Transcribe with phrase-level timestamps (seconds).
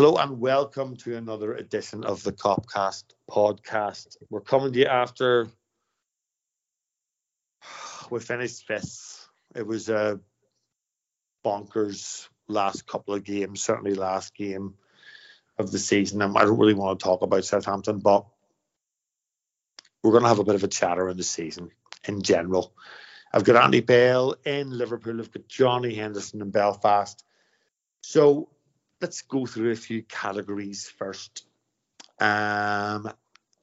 [0.00, 4.16] Hello and welcome to another edition of the Copcast podcast.
[4.30, 5.46] We're coming to you after
[8.10, 9.28] we finished fifth.
[9.54, 10.18] It was a
[11.44, 14.72] bonkers last couple of games, certainly last game
[15.58, 16.22] of the season.
[16.22, 18.24] Um, I don't really want to talk about Southampton, but
[20.02, 21.72] we're going to have a bit of a chatter in the season
[22.08, 22.72] in general.
[23.34, 25.20] I've got Andy Bell in Liverpool.
[25.20, 27.22] I've got Johnny Henderson in Belfast.
[28.00, 28.48] So
[29.00, 31.46] let's go through a few categories first.
[32.20, 33.10] Um,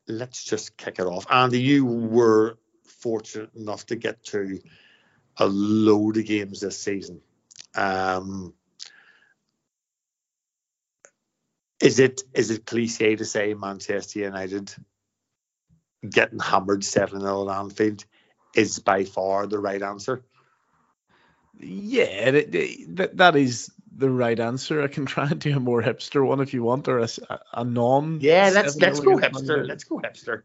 [0.08, 1.26] let's just kick it off.
[1.30, 4.60] Andy, you were fortunate enough to get to
[5.38, 7.22] a load of games this season.
[7.76, 8.54] Um,
[11.80, 14.74] is it is it cliche to say Manchester United
[16.08, 18.04] getting hammered seven 0 at Anfield
[18.56, 20.24] is by far the right answer?
[21.60, 24.82] Yeah, that, that is the right answer.
[24.82, 27.10] I can try and do a more hipster one if you want, or a,
[27.54, 28.20] a non.
[28.22, 29.68] Yeah, let's let's go hipster.
[29.68, 30.44] Let's go hipster.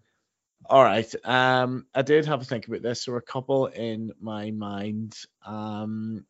[0.67, 1.13] All right.
[1.25, 3.05] Um, I did have a think about this.
[3.05, 5.17] There were a couple in my mind.
[5.45, 6.25] Um,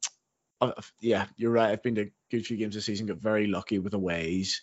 [1.01, 1.71] yeah, you're right.
[1.71, 3.07] I've been to a good few games this season.
[3.07, 4.63] Got very lucky with the ways,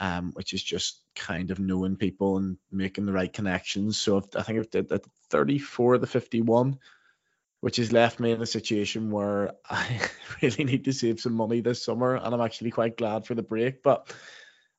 [0.00, 3.98] um, which is just kind of knowing people and making the right connections.
[3.98, 6.78] So I think I've did at 34 of the 51
[7.66, 10.00] which has left me in a situation where I
[10.40, 13.42] really need to save some money this summer, and I'm actually quite glad for the
[13.42, 13.82] break.
[13.82, 14.14] But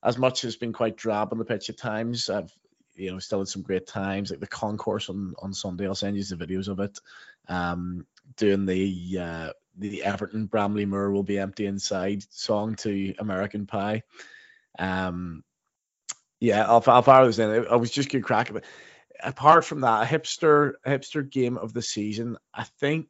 [0.01, 2.49] as much as it's been quite drab on the pitch at times, I've
[2.95, 5.85] you know still had some great times, like the concourse on on Sunday.
[5.85, 6.97] I'll send you the videos of it.
[7.49, 8.07] Um,
[8.37, 14.03] doing the uh, the Everton Bramley Moore will be empty inside song to American Pie.
[14.79, 15.43] Um,
[16.39, 17.67] yeah, I'll, I'll fire those in.
[17.69, 18.63] I was just good crack it
[19.23, 23.07] apart from that, a hipster a hipster game of the season, I think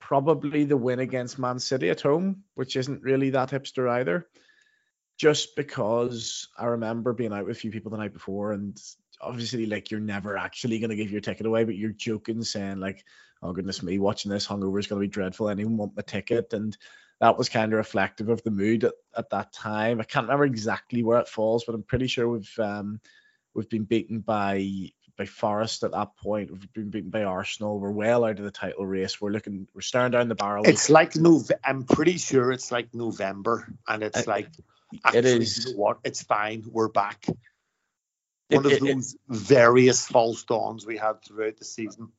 [0.00, 4.26] probably the win against Man City at home, which isn't really that hipster either.
[5.18, 8.80] Just because I remember being out with a few people the night before, and
[9.20, 12.78] obviously, like you're never actually going to give your ticket away, but you're joking, saying
[12.78, 13.04] like,
[13.42, 15.48] "Oh goodness me, watching this hungover is going to be dreadful.
[15.48, 16.76] Anyone want my ticket?" And
[17.20, 20.00] that was kind of reflective of the mood at, at that time.
[20.00, 23.00] I can't remember exactly where it falls, but I'm pretty sure we've um,
[23.54, 26.50] we've been beaten by by Forest at that point.
[26.50, 27.78] We've been beaten by Arsenal.
[27.78, 29.20] We're well out of the title race.
[29.20, 29.66] We're looking.
[29.74, 30.64] We're staring down the barrel.
[30.64, 31.50] It's like Nov.
[31.62, 34.48] I'm pretty sure it's like November, and it's uh, like
[35.12, 35.66] it is.
[35.66, 35.98] You know what?
[36.04, 36.64] It's fine.
[36.66, 37.26] We're back.
[38.48, 42.12] One it, of it, those it, various false dawns we had throughout the season.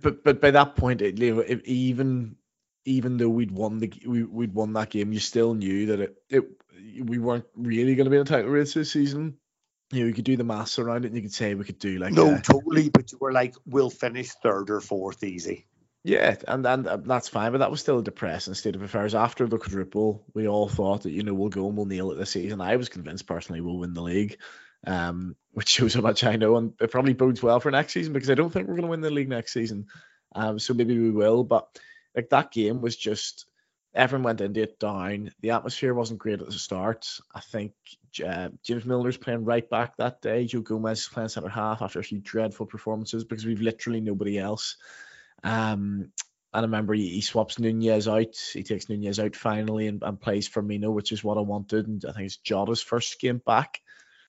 [0.00, 2.36] But but by that point, it, even
[2.84, 6.16] even though we'd won the we, we'd won that game, you still knew that it,
[6.28, 6.44] it
[7.02, 9.38] we weren't really going to be in a title race this season
[9.92, 11.78] you know, you could do the maths around it and you could say we could
[11.78, 15.66] do like no, a, totally, but you were like, we'll finish third or fourth easy.
[16.04, 19.14] Yeah, and, and and that's fine, but that was still a depressing state of affairs.
[19.14, 22.16] After the quadruple, we all thought that you know we'll go and we'll nail it
[22.16, 22.60] this season.
[22.60, 24.38] I was convinced personally we'll win the league,
[24.84, 28.12] um, which shows how much I know, and it probably bodes well for next season
[28.12, 29.86] because I don't think we're going to win the league next season.
[30.34, 31.68] Um, so maybe we will, but
[32.16, 33.46] like that game was just
[33.94, 35.30] everyone went into it down.
[35.40, 37.06] The atmosphere wasn't great at the start.
[37.32, 37.74] I think
[38.20, 40.46] uh, James Milner's playing right back that day.
[40.46, 44.38] Joe Gomez is playing centre half after a few dreadful performances because we've literally nobody
[44.38, 44.76] else.
[45.44, 46.12] Um,
[46.54, 48.36] and I remember he, he, swaps Nunez out.
[48.52, 51.86] He takes Nunez out finally and, and plays Firmino, which is what I wanted.
[51.86, 53.80] And I think it's Jota's first game back.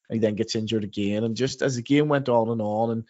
[0.09, 1.23] He then gets injured again.
[1.23, 3.03] And just as the game went on and on, and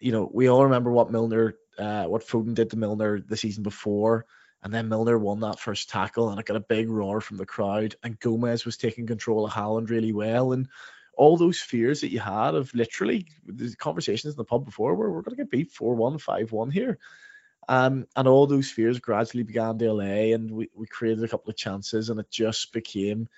[0.00, 3.62] you know, we all remember what Milner, uh, what Foden did to Milner the season
[3.62, 4.26] before
[4.62, 7.46] and then Milner won that first tackle, and it got a big roar from the
[7.46, 7.94] crowd.
[8.02, 10.52] And Gomez was taking control of Haaland really well.
[10.52, 10.68] And
[11.16, 15.10] all those fears that you had of literally the conversations in the pub before where
[15.10, 16.98] we're going to get beat 4 1, 5 1 here.
[17.68, 21.50] Um, and all those fears gradually began to allay, and we, we created a couple
[21.50, 23.28] of chances, and it just became,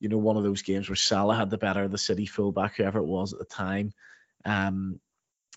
[0.00, 2.76] you know, one of those games where Salah had the better of the City fullback,
[2.76, 3.92] whoever it was at the time.
[4.44, 4.98] Um,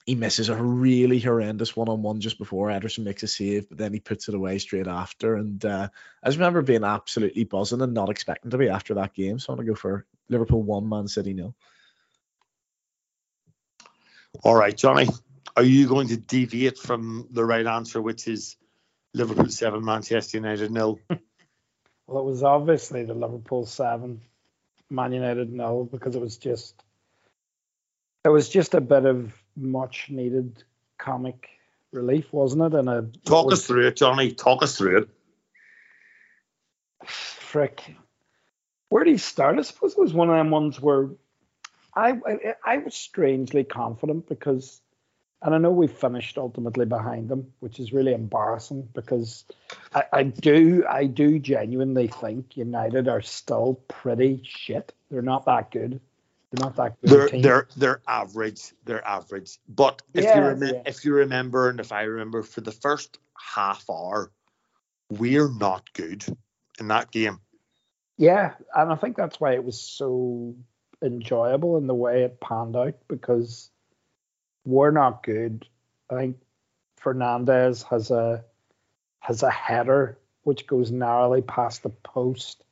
[0.10, 4.00] he misses a really horrendous one-on-one just before Ederson makes a save, but then he
[4.00, 5.36] puts it away straight after.
[5.36, 5.88] And uh,
[6.24, 9.38] I just remember being absolutely buzzing and not expecting to be after that game.
[9.38, 11.54] So I'm gonna go for Liverpool one, Man City nil.
[14.44, 15.08] All right, Johnny,
[15.56, 18.56] are you going to deviate from the right answer, which is
[19.14, 21.00] Liverpool seven, Manchester United nil?
[22.08, 24.22] well, it was obviously the Liverpool seven,
[24.90, 26.84] Man United nil because it was just
[28.26, 30.63] it was just a bit of much needed
[30.98, 31.50] comic
[31.92, 32.78] relief, wasn't it?
[32.78, 34.31] And a talk was, us through it, Johnny.
[34.31, 35.10] Talk us through it.
[37.06, 37.96] Frick,
[38.90, 39.57] where do you start?
[39.57, 41.10] I suppose it was one of them ones where
[41.96, 44.81] I, I, I was strangely confident because
[45.42, 49.46] And I know we finished ultimately behind them, which is really embarrassing because
[49.96, 54.94] I, I do I do genuinely think United are still pretty shit.
[55.10, 56.01] They're not that good.
[56.51, 57.10] They're not that good.
[57.31, 58.74] They're they're they're average.
[58.86, 59.60] They're average.
[59.68, 60.81] But if Yeah, you remember, yeah.
[60.86, 64.31] if you remember, and if I remember, for the first half hour,
[65.10, 66.25] we're not good
[66.80, 67.40] in that game.
[68.18, 70.56] Yeah, and I think that's why it was so
[71.01, 73.69] enjoyable in the way it panned out because
[74.66, 75.68] we're not good.
[76.10, 76.38] I think
[76.98, 78.44] Fernandez has a
[79.19, 82.63] has a header which goes narrowly past the post.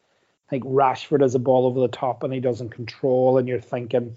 [0.47, 3.59] I think Rashford has a ball over the top and he doesn't control, and you're
[3.59, 4.15] thinking,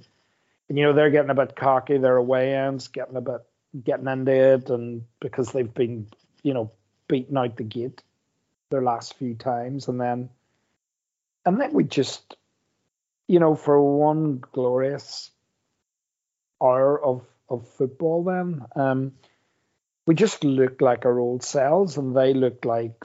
[0.69, 1.99] and you know they're getting a bit cocky.
[1.99, 3.41] Their away ends getting a bit
[3.83, 6.07] getting into it, and because they've been
[6.43, 6.71] you know
[7.09, 8.03] beaten out the gate
[8.71, 10.31] their last few times, and then
[11.45, 12.37] and then we just,
[13.27, 15.31] you know, for one glorious
[16.63, 19.13] hour of of football, then um,
[20.07, 23.05] we just look like our old selves, and they look like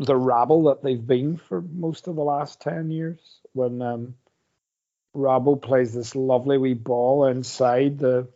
[0.00, 3.20] the rabble that they've been for most of the last ten years.
[3.52, 4.14] When um,
[5.14, 8.28] Robbo plays this lovely wee ball inside the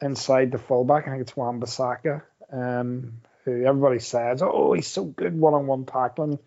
[0.00, 5.04] inside the fullback, I think it's Wan Bissaka, um, who everybody says, "Oh, he's so
[5.04, 6.38] good one-on-one tackling."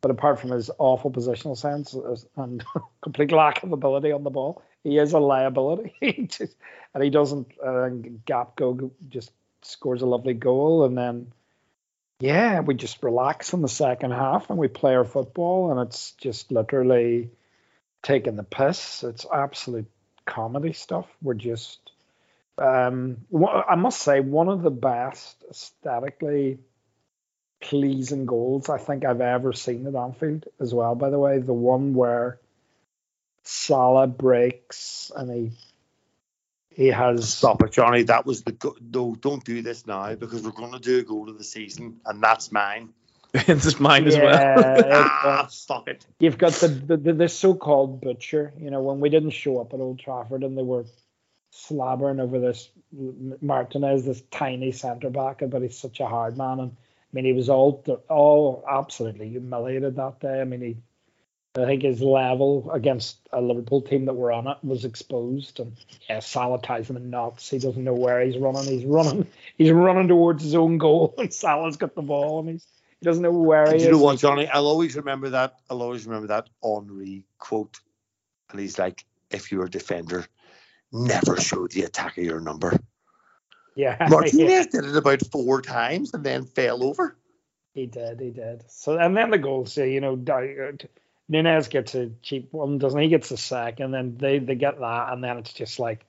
[0.00, 1.94] but apart from his awful positional sense
[2.36, 2.64] and
[3.02, 5.94] complete lack of ability on the ball, he is a liability.
[6.92, 7.46] And he doesn't.
[7.62, 7.90] Uh,
[8.26, 9.30] Gakpo just
[9.62, 11.32] scores a lovely goal, and then
[12.20, 16.12] yeah, we just relax in the second half and we play our football, and it's
[16.12, 17.30] just literally
[18.02, 19.02] taking the piss.
[19.02, 19.90] It's absolute
[20.26, 21.06] comedy stuff.
[21.22, 21.78] We're just.
[22.58, 26.58] Um, I must say, one of the best aesthetically
[27.60, 30.94] pleasing goals I think I've ever seen at Anfield as well.
[30.94, 32.38] By the way, the one where
[33.44, 35.52] Salah breaks and he
[36.80, 38.04] he has Stop it, Johnny.
[38.04, 39.14] That was the go- no.
[39.14, 42.22] Don't do this now because we're going to do a goal of the season, and
[42.22, 42.94] that's mine.
[43.34, 44.84] it's mine as well.
[45.22, 46.06] Ah, fuck it.
[46.20, 48.54] you've got the, the the the so-called butcher.
[48.58, 50.86] You know, when we didn't show up at Old Trafford and they were
[51.50, 52.70] slobbering over this
[53.42, 56.60] Martinez, this tiny centre back, but he's such a hard man.
[56.60, 60.40] And I mean, he was all all absolutely humiliated that day.
[60.40, 60.76] I mean, he.
[61.56, 65.76] I think his level against a Liverpool team that were on it was exposed, and
[66.08, 67.50] yeah, Salah ties him in knots.
[67.50, 68.64] He doesn't know where he's running.
[68.64, 69.26] He's running.
[69.58, 72.66] He's running towards his own goal, and Salah's got the ball, and he's
[73.00, 73.96] he doesn't know where And he you is.
[73.96, 74.46] know what, Johnny?
[74.46, 75.56] I'll always remember that.
[75.70, 77.80] I'll always remember that Henry quote.
[78.50, 80.26] And he's like, if you're a defender,
[80.92, 82.78] never show the attacker your number.
[83.74, 84.08] Yeah, yeah.
[84.10, 87.16] Martinez did it about four times and then fell over.
[87.72, 88.64] He did, he did.
[88.68, 90.72] So and then the goals, say, you know, Di- uh,
[91.30, 93.06] Nunez gets a cheap one, doesn't he?
[93.06, 96.04] He Gets a sack, and then they they get that, and then it's just like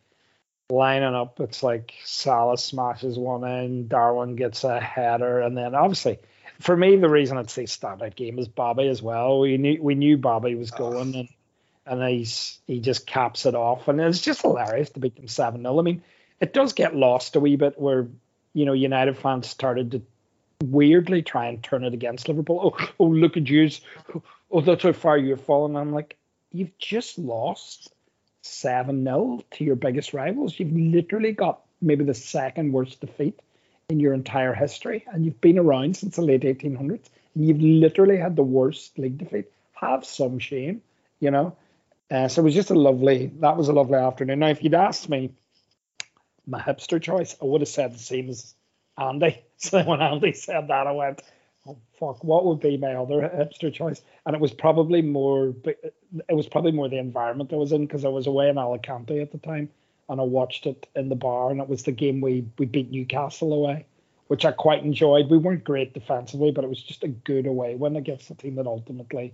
[0.70, 1.40] lining up.
[1.40, 6.18] It's like Salah smashes one in, Darwin gets a header, and then obviously,
[6.60, 9.40] for me, the reason it's a standout game is Bobby as well.
[9.40, 11.30] We knew we knew Bobby was going, and
[11.86, 15.62] and he's he just caps it off, and it's just hilarious to beat them seven
[15.62, 16.02] 0 I mean,
[16.40, 18.08] it does get lost a wee bit where
[18.54, 20.02] you know United fans started to
[20.64, 22.74] weirdly try and turn it against Liverpool.
[22.76, 23.70] Oh, oh, look at you!
[24.52, 25.76] Oh, that's how far you've fallen.
[25.76, 26.18] I'm like,
[26.52, 27.94] you've just lost
[28.42, 30.60] seven 0 to your biggest rivals.
[30.60, 33.40] You've literally got maybe the second worst defeat
[33.90, 37.10] in your entire history, and you've been around since the late 1800s.
[37.36, 39.46] And you've literally had the worst league defeat.
[39.74, 40.82] Have some shame,
[41.20, 41.56] you know.
[42.10, 43.32] Uh, so it was just a lovely.
[43.40, 44.40] That was a lovely afternoon.
[44.40, 45.32] Now, if you'd asked me
[46.46, 48.54] my hipster choice, I would have said the same as
[48.98, 49.42] Andy.
[49.62, 51.22] So when Andy said that, I went,
[51.68, 55.54] "Oh fuck, what would be my other hipster choice?" And it was probably more.
[55.66, 59.20] It was probably more the environment I was in because I was away in Alicante
[59.20, 59.70] at the time,
[60.10, 62.92] and I watched it in the bar, and it was the game we we beat
[62.92, 63.86] Newcastle away,
[64.28, 65.30] which I quite enjoyed.
[65.30, 68.56] We weren't great defensively, but it was just a good away win against a team
[68.56, 69.34] that ultimately,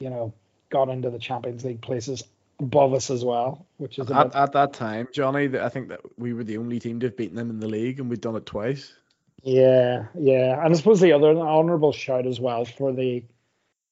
[0.00, 0.32] you know,
[0.70, 2.24] got into the Champions League places
[2.60, 6.00] above us as well, which is At, bit, at that time, Johnny, I think that
[6.18, 8.36] we were the only team to have beaten them in the league, and we'd done
[8.36, 8.94] it twice.
[9.42, 13.24] Yeah, yeah, and I suppose the other honourable shout as well for the,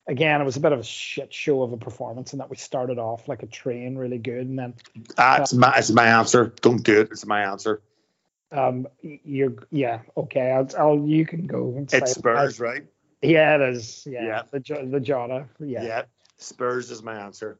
[0.07, 2.57] again, it was a bit of a shit show of a performance and that we
[2.57, 4.75] started off like a train, really good, and then
[5.17, 6.53] That's my, that's my answer.
[6.61, 7.09] Don't do it.
[7.11, 7.83] It's my answer.
[8.53, 11.75] um, you're yeah, okay, I'll, I'll you can go.
[11.77, 12.85] And It's Spurs, right?
[13.23, 14.07] yeah, it is.
[14.09, 14.43] Yeah, Yeah.
[14.53, 15.47] the the Jota.
[15.59, 16.03] Yeah, Yeah.
[16.39, 17.59] Spurs is my answer.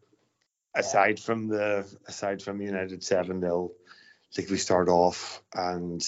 [0.75, 6.03] Aside from the aside from United seven 0 I think we start off and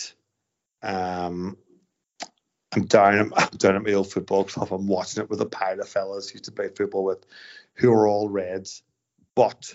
[0.83, 1.57] um
[2.73, 4.73] I'm down I'm down at my old football club.
[4.73, 7.25] I'm watching it with a pile of fellas used to play football with
[7.75, 8.83] who are all reds.
[9.35, 9.75] But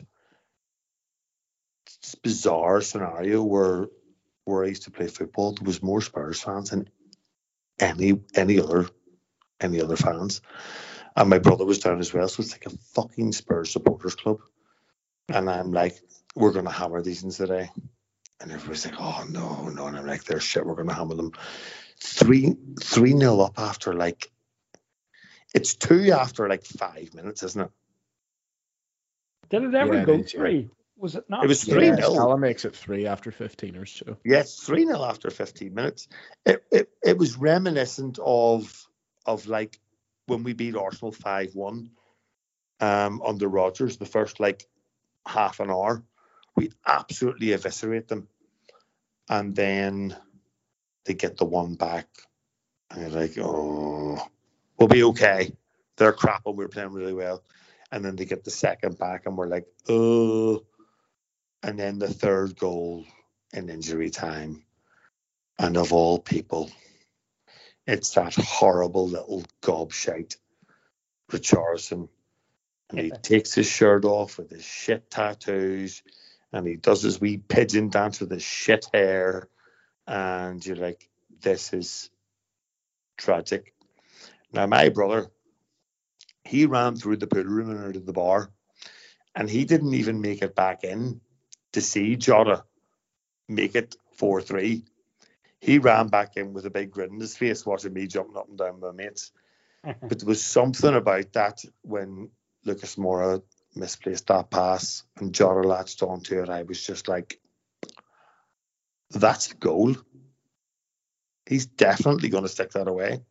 [2.00, 3.88] it's bizarre scenario where
[4.46, 6.90] where I used to play football, there was more Spurs fans than
[7.80, 8.90] any any other
[9.60, 10.42] any other fans.
[11.16, 14.40] And my brother was down as well, so it's like a fucking Spurs supporters club.
[15.30, 16.00] And I'm like,
[16.36, 17.70] we're gonna hammer these in today.
[18.40, 19.88] And everybody's like, oh no, no.
[19.88, 21.32] And I'm like, they're shit, we're gonna hammer them.
[22.02, 24.32] Three three nil up after like
[25.54, 27.72] it's two after like five minutes, isn't it?
[29.50, 30.40] Did it ever Yeah, it go is, yeah.
[30.40, 30.70] three?
[30.98, 31.44] Was it not?
[31.44, 32.02] It was Yeah, 3-0.
[32.02, 34.18] Salah makes it three after 15 or so.
[34.26, 36.08] Yes, 3 0 after 15 minutes.
[36.46, 38.88] It, it it was reminiscent of
[39.26, 39.80] of like
[40.26, 41.90] when we beat Arsenal 5 1
[42.80, 44.66] um, under Rodgers, the first like
[45.26, 46.04] half an hour.
[46.56, 48.28] We absolutely eviscerate them.
[49.30, 50.16] And then
[51.08, 52.08] they get the one back.
[52.92, 54.20] And you're like, oh,
[54.78, 55.54] we'll be okay.
[55.96, 57.44] They're crap and we're playing really well.
[57.92, 60.64] And then they get the second back and we're like, oh.
[61.64, 63.06] And then the third goal
[63.54, 64.64] in injury time.
[65.58, 66.70] And of all people,
[67.88, 70.36] it's that horrible little gobshite,
[71.32, 72.10] Richardson.
[72.90, 76.04] And he takes his shirt off with his shit tattoos
[76.54, 79.48] and he does his wee pigeon dance with his shit hair.
[80.08, 81.10] And you're like,
[81.42, 82.10] this is
[83.18, 83.74] tragic.
[84.54, 85.28] Now, my brother,
[86.44, 88.50] he ran through the pool room and out of the bar,
[89.36, 91.20] and he didn't even make it back in
[91.74, 92.64] to see Jota
[93.48, 94.84] make it 4 3.
[95.60, 98.48] He ran back in with a big grin on his face, watching me jumping up
[98.48, 99.32] and down with my mates.
[99.84, 102.30] But there was something about that when
[102.66, 103.42] Lucas Moura
[103.76, 106.50] misplaced that pass and Jota latched onto it.
[106.50, 107.40] I was just like,
[109.12, 109.96] that's a goal.
[111.48, 113.22] He's definitely going to stick that away.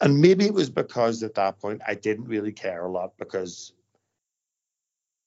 [0.00, 3.72] And maybe it was because at that point I didn't really care a lot because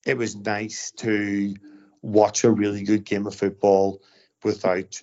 [0.05, 1.53] it was nice to
[2.01, 4.01] watch a really good game of football
[4.43, 5.01] without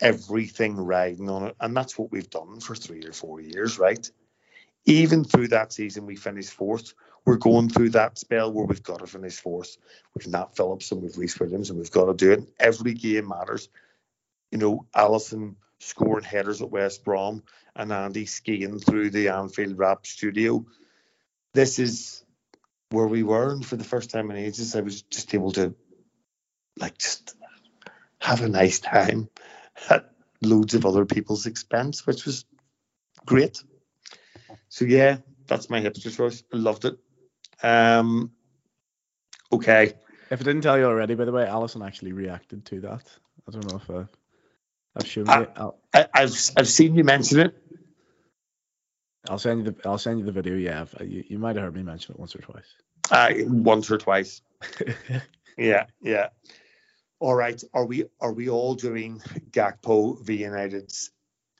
[0.00, 1.56] everything riding on it.
[1.60, 4.08] And that's what we've done for three or four years, right?
[4.86, 6.94] Even through that season, we finished fourth.
[7.24, 9.76] We're going through that spell where we've got to finish fourth.
[10.14, 12.48] We've Nat Phillips and we've Rhys Williams and we've got to do it.
[12.60, 13.68] Every game matters.
[14.50, 17.42] You know, Alisson scoring headers at West Brom
[17.74, 20.66] and Andy skiing through the Anfield Rap studio.
[21.54, 22.24] This is
[22.90, 25.74] where we were, and for the first time in ages, I was just able to,
[26.78, 27.34] like, just
[28.18, 29.28] have a nice time
[29.90, 32.44] at loads of other people's expense, which was
[33.26, 33.62] great.
[34.68, 36.42] So yeah, that's my hipster choice.
[36.52, 36.98] I loved it.
[37.62, 38.30] Um,
[39.52, 39.92] okay,
[40.30, 43.02] If I didn't tell you already, by the way, Alisson actually reacted to that.
[43.48, 44.04] I don't know if uh,
[44.96, 45.40] I've shown Ah.
[45.40, 45.74] you.
[45.94, 47.54] I, I've I've seen you mention it.
[49.28, 50.54] I'll send you the I'll send you the video.
[50.56, 52.74] Yeah, I've- you, you might have heard me mention it once or twice.
[53.10, 54.40] Uh, once or twice.
[55.56, 56.30] Yeah, yeah.
[57.20, 57.62] All right.
[57.72, 59.20] Are we are we all doing
[59.52, 61.12] Gakpo v United's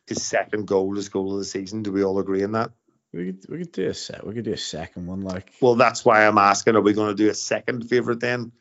[0.09, 1.85] his second goal as goal of the season?
[1.85, 2.73] Do we all agree on that?
[3.15, 4.27] We could we could do a set.
[4.27, 5.21] We could do a second one.
[5.21, 6.77] Like Well, that's why I'm asking.
[6.77, 8.53] Are we going to do a second favorite then?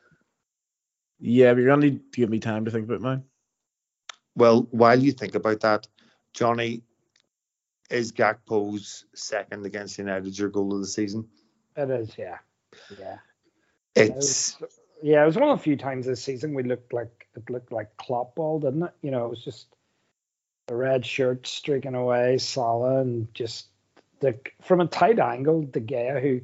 [1.20, 3.24] yeah, but you're gonna need to give me time to think about mine.
[4.36, 5.88] Well, while you think about that,
[6.34, 6.84] Johnny,
[7.90, 11.30] is Gakpo's second against United your goal of the season?
[11.78, 12.40] It is, yeah.
[13.00, 13.18] Yeah.
[13.96, 14.58] It's
[15.02, 17.72] Yeah, it was one of the few times this season we looked like it looked
[17.72, 18.94] like Klopp ball, didn't it?
[19.02, 19.68] You know, it was just
[20.68, 23.68] the red shirt streaking away, Salah, and just
[24.24, 26.42] the from a tight angle, De Gea, who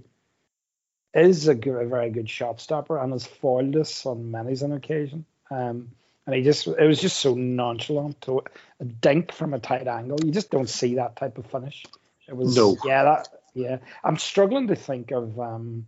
[1.13, 4.73] is a, good, a very good shot stopper and has foiled us on many an
[4.73, 5.25] occasion.
[5.49, 5.89] Um,
[6.27, 8.43] and he just it was just so nonchalant to
[8.79, 10.19] a dink from a tight angle.
[10.23, 11.83] You just don't see that type of finish.
[12.27, 12.77] It was No.
[12.85, 13.77] yeah, that yeah.
[14.03, 15.87] I'm struggling to think of um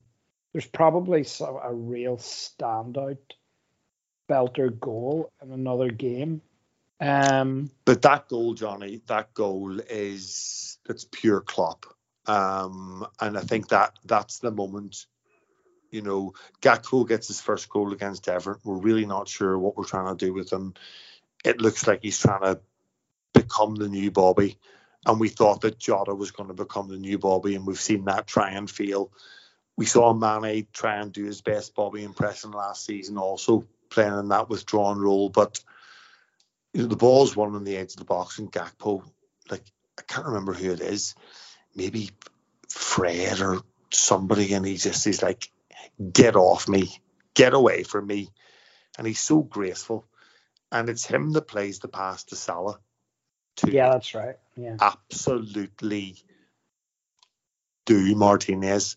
[0.53, 3.19] there's probably a real standout
[4.27, 6.41] belter goal in another game.
[7.01, 11.87] Um, but that goal, Johnny, that goal is it's pure Klopp.
[12.27, 15.07] Um, and I think that that's the moment.
[15.89, 18.61] You know, Gakpo gets his first goal against Everton.
[18.63, 20.75] We're really not sure what we're trying to do with him.
[21.43, 22.61] It looks like he's trying to
[23.33, 24.57] become the new Bobby,
[25.05, 28.05] and we thought that Jota was going to become the new Bobby, and we've seen
[28.05, 29.11] that try and fail.
[29.75, 34.29] We saw Mane try and do his best Bobby impression last season, also playing in
[34.29, 35.59] that withdrawn role, but
[36.73, 39.03] you know, the ball's one on the edge of the box, and Gakpo,
[39.49, 39.63] like
[39.97, 41.15] I can't remember who it is,
[41.75, 42.11] maybe
[42.69, 43.61] Fred or
[43.91, 45.51] somebody, and he just he's like,
[46.11, 46.89] "Get off me,
[47.33, 48.29] get away from me,"
[48.97, 50.05] and he's so graceful,
[50.71, 52.79] and it's him that plays the pass to Salah.
[53.57, 54.37] To yeah, that's right.
[54.55, 54.77] Yeah.
[54.79, 56.15] absolutely
[57.85, 58.95] do Martinez,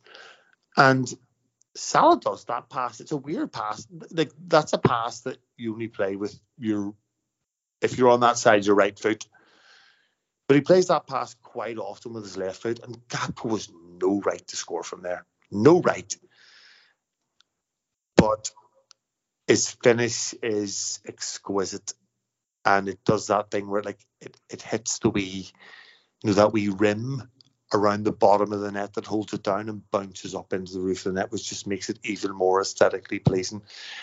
[0.77, 1.13] and
[1.75, 3.01] Salah does that pass.
[3.01, 3.85] It's a weird pass.
[4.13, 6.95] Like that's a pass that you only play with your
[7.85, 9.27] if you're on that side, your right foot.
[10.49, 14.21] But he plays that pass quite often with his left foot, and Gakpo was no
[14.21, 15.27] right to score from there.
[15.51, 16.15] No right.
[18.17, 18.51] But
[19.47, 21.93] his finish is exquisite.
[22.65, 25.51] And it does that thing where like it, it hits the wee,
[26.23, 27.29] you know, that wee rim
[27.75, 30.81] around the bottom of the net that holds it down and bounces up into the
[30.81, 33.61] roof of the net, which just makes it even more aesthetically pleasing.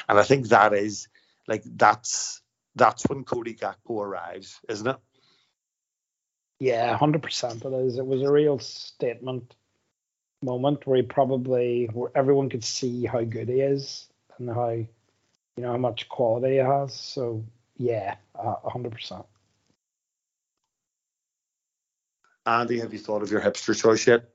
[0.07, 1.07] And I think that is
[1.47, 2.40] like that's
[2.75, 4.97] that's when Cody Gakpo arrives, isn't it?
[6.59, 7.65] Yeah, hundred percent.
[7.65, 7.97] It is.
[7.97, 9.55] It was a real statement
[10.43, 14.87] moment where he probably where everyone could see how good he is and how you
[15.57, 16.93] know how much quality he has.
[16.93, 17.43] So
[17.77, 19.25] yeah, hundred percent.
[22.45, 24.29] Andy, have you thought of your hipster choice yet?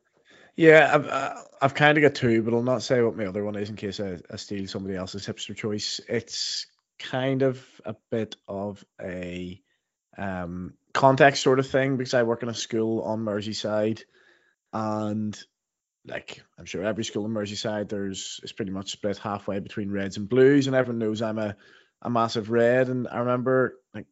[0.56, 3.44] Yeah, I've uh, I've kind of got two, but I'll not say what my other
[3.44, 6.00] one is in case I, I steal somebody else's hipster choice.
[6.08, 6.66] It's
[6.98, 9.60] kind of a bit of a
[10.18, 14.02] um, context sort of thing because I work in a school on Merseyside,
[14.72, 15.38] and
[16.06, 20.16] like I'm sure every school in Merseyside, there's it's pretty much split halfway between reds
[20.16, 21.56] and blues, and everyone knows I'm a
[22.02, 22.88] a massive red.
[22.88, 24.06] And I remember like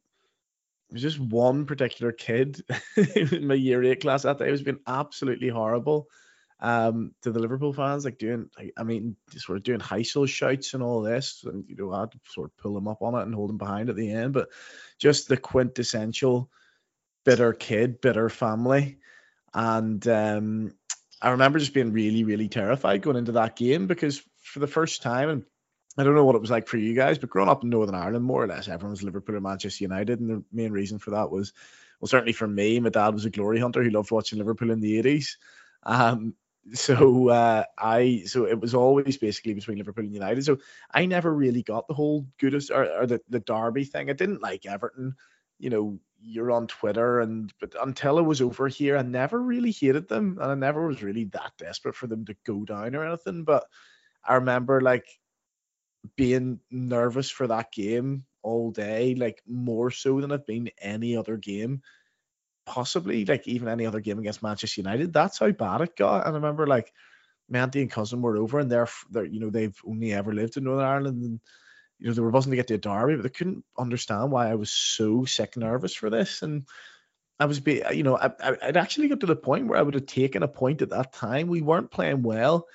[0.90, 2.60] was just one particular kid
[2.96, 6.08] in my year eight class that day was being absolutely horrible
[6.61, 10.75] um, to the Liverpool fans, like doing, like, I mean, sort of doing Heysel shouts
[10.75, 13.14] and all this, and you know, I had to sort of pull him up on
[13.14, 14.49] it and hold him behind at the end, but
[14.99, 16.50] just the quintessential
[17.25, 18.99] bitter kid, bitter family,
[19.52, 20.75] and um,
[21.20, 25.02] I remember just being really, really terrified going into that game because for the first
[25.02, 25.44] time, and
[25.96, 27.95] I don't know what it was like for you guys, but growing up in Northern
[27.95, 30.21] Ireland, more or less everyone was Liverpool and Manchester United.
[30.21, 31.52] And the main reason for that was,
[32.00, 34.80] well, certainly for me, my dad was a glory hunter who loved watching Liverpool in
[34.80, 35.36] the 80s.
[35.84, 36.34] Um,
[36.72, 40.44] so uh, I so it was always basically between Liverpool and United.
[40.44, 40.58] So
[40.92, 44.10] I never really got the whole goodest or, or the, the derby thing.
[44.10, 45.14] I didn't like Everton.
[45.58, 49.72] You know, you're on Twitter and but until it was over here, I never really
[49.72, 53.04] hated them and I never was really that desperate for them to go down or
[53.04, 53.44] anything.
[53.44, 53.66] But
[54.24, 55.06] I remember like
[56.16, 61.36] being nervous for that game all day, like more so than I've been any other
[61.36, 61.82] game,
[62.66, 65.12] possibly like even any other game against Manchester United.
[65.12, 66.26] That's how bad it got.
[66.26, 66.92] And I remember like
[67.52, 70.64] auntie and cousin were over, and they're, they're you know they've only ever lived in
[70.64, 71.40] Northern Ireland, and
[71.98, 74.50] you know they were buzzing to get to a derby, but they couldn't understand why
[74.50, 76.66] I was so sick nervous for this, and.
[77.40, 78.30] I was, be, you know, I,
[78.62, 81.12] I'd actually got to the point where I would have taken a point at that
[81.12, 81.48] time.
[81.48, 82.68] We weren't playing well,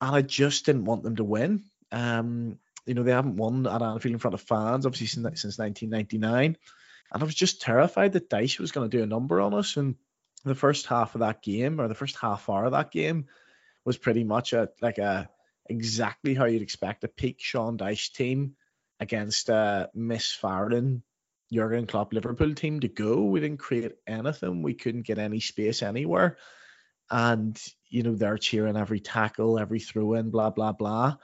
[0.00, 1.64] and I just didn't want them to win.
[1.90, 5.58] Um, you know, they haven't won at Anfield in front of fans, obviously, since, since
[5.58, 6.56] 1999.
[7.12, 9.76] And I was just terrified that Dyche was going to do a number on us.
[9.76, 9.96] And
[10.44, 13.26] the first half of that game, or the first half hour of that game,
[13.84, 15.28] was pretty much a like a
[15.66, 18.56] exactly how you'd expect a peak Sean Dyche team
[19.00, 21.02] against a misfiring
[21.52, 23.24] Jurgen Klopp Liverpool team to go.
[23.24, 24.62] We didn't create anything.
[24.62, 26.36] We couldn't get any space anywhere.
[27.10, 31.16] And, you know, they're cheering every tackle, every throw in, blah, blah, blah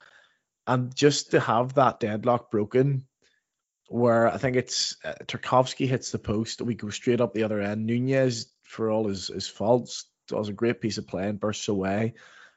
[0.67, 3.07] and just to have that deadlock broken,
[3.95, 7.61] where I think it's uh, Tarkowski hits the post, we go straight up the other
[7.61, 7.87] end.
[7.87, 12.15] Nunez, for all his, his faults, does a great piece of play and bursts away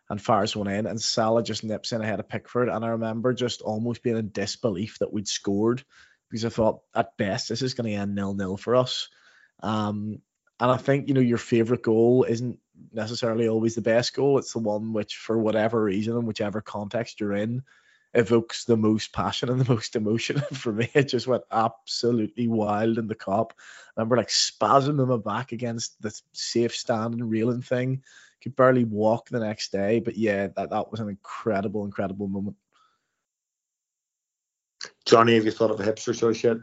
[0.09, 2.69] and fires one in, and Salah just nips in ahead of Pickford.
[2.69, 5.83] And I remember just almost being in disbelief that we'd scored
[6.27, 9.07] because I thought at best this is going to end nil nil for us.
[9.61, 10.23] Um,
[10.59, 12.57] and I think you know your favorite goal isn't
[12.91, 14.39] necessarily always the best goal.
[14.39, 17.61] It's the one which, for whatever reason, and whichever context you're in,
[18.13, 20.41] evokes the most passion and the most emotion.
[20.53, 23.51] for me, it just went absolutely wild in the Kop.
[23.51, 28.03] I remember like spasming in my back against the safe stand and railing thing.
[28.41, 29.99] Could barely walk the next day.
[29.99, 32.57] But yeah, that, that was an incredible, incredible moment.
[35.05, 36.57] Johnny, have you thought of a hipster choice yet?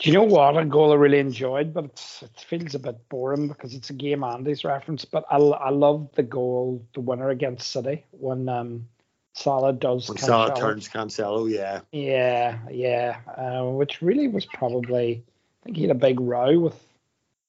[0.00, 0.56] Do you know what?
[0.56, 1.84] A goal I really enjoyed, but
[2.22, 5.04] it feels a bit boring because it's a game Andy's reference.
[5.04, 8.88] But I, I love the goal, the winner against City when um,
[9.34, 10.08] Salah does.
[10.08, 11.80] When Salah turns Cancelo, yeah.
[11.92, 13.18] Yeah, yeah.
[13.36, 15.22] Uh, which really was probably,
[15.62, 16.82] I think he had a big row with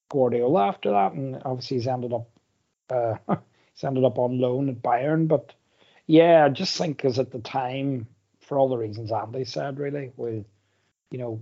[0.10, 2.30] Guardiola after that, and obviously he's ended up,
[2.90, 3.16] uh,
[3.74, 5.30] he's ended up on loan at Bayern.
[5.30, 5.54] But
[6.06, 8.08] yeah, I just think because at the time,
[8.42, 10.44] for all the reasons Andy said, really, with
[11.12, 11.42] you know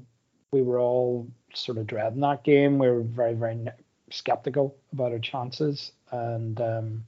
[0.52, 2.80] we were all sort of dreading that game.
[2.80, 3.68] We were very, very
[4.12, 7.06] skeptical about our chances, and um,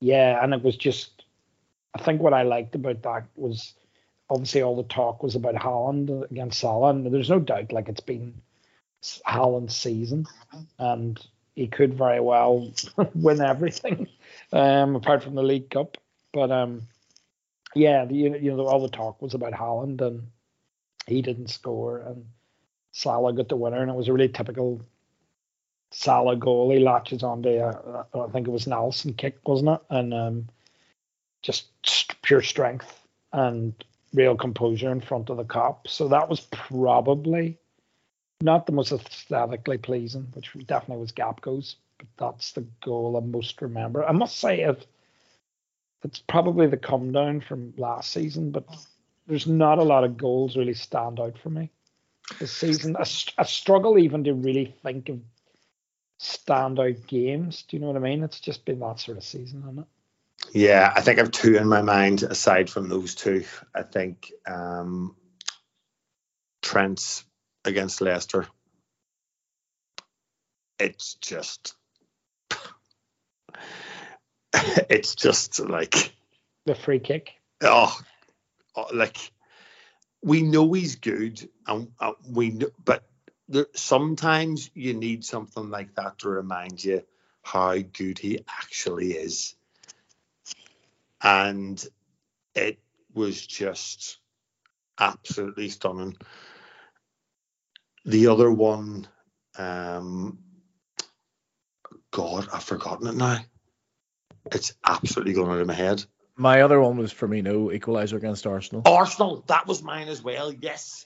[0.00, 1.24] yeah, and it was just.
[1.92, 3.74] I think what I liked about that was
[4.28, 8.00] obviously all the talk was about Haaland against Salah, and there's no doubt like it's
[8.00, 8.40] been
[9.02, 10.26] Haaland's season,
[10.78, 11.20] and
[11.56, 12.72] he could very well
[13.14, 14.06] win everything.
[14.52, 15.96] um, apart from the League Cup.
[16.32, 16.82] But um,
[17.74, 20.28] yeah, the, you know, all the talk was about Haaland and
[21.06, 22.24] he didn't score, and
[22.92, 24.80] Salah got the winner, and it was a really typical
[25.90, 26.70] Salah goal.
[26.70, 29.80] He latches onto, I think it was Nelson kick, wasn't it?
[29.90, 30.48] And um,
[31.42, 33.00] just pure strength
[33.32, 33.72] and
[34.12, 35.86] real composure in front of the Kop.
[35.86, 37.58] So that was probably
[38.40, 43.60] not the most aesthetically pleasing, which definitely was Gakpo's, but that's the goal I most
[43.60, 44.04] remember.
[44.04, 44.86] I must say it,
[46.02, 48.64] it's probably the come down from last season, but
[49.26, 51.70] there's not a lot of goals really stand out for me
[52.38, 52.96] this season.
[52.96, 53.04] I,
[53.38, 55.20] I struggle even to really think of
[56.20, 57.64] standout games.
[57.68, 58.22] Do you know what I mean?
[58.22, 59.86] It's just been that sort of season, hasn't it?
[60.52, 63.44] Yeah, I think I've two in my mind aside from those two.
[63.74, 65.14] I think um,
[66.62, 67.24] Trent's
[67.64, 68.46] against Leicester.
[70.78, 71.74] It's just,
[74.54, 76.14] it's just like
[76.64, 77.32] the free kick.
[77.60, 77.94] Oh,
[78.74, 79.18] oh like
[80.22, 83.04] we know he's good, and uh, we know, but
[83.48, 87.02] there, sometimes you need something like that to remind you
[87.42, 89.54] how good he actually is.
[91.22, 91.82] And
[92.54, 92.78] it
[93.14, 94.18] was just
[94.98, 96.16] absolutely stunning.
[98.04, 99.06] The other one,
[99.58, 100.38] um,
[102.10, 103.38] God, I've forgotten it now.
[104.52, 106.04] It's absolutely gone out of my head.
[106.40, 108.80] My other one was Firmino equaliser against Arsenal.
[108.86, 110.50] Arsenal, that was mine as well.
[110.50, 111.04] Yes,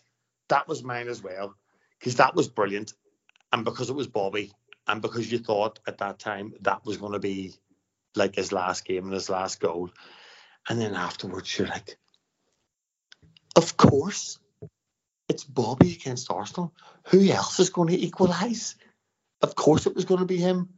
[0.48, 1.56] that was mine as well
[1.98, 2.92] because that was brilliant,
[3.52, 4.52] and because it was Bobby,
[4.86, 7.52] and because you thought at that time that was going to be
[8.14, 9.90] like his last game and his last goal,
[10.68, 11.96] and then afterwards you're like,
[13.56, 14.38] of course,
[15.28, 16.72] it's Bobby against Arsenal.
[17.06, 18.76] Who else is going to equalise?
[19.42, 20.68] Of course, it was going to be him.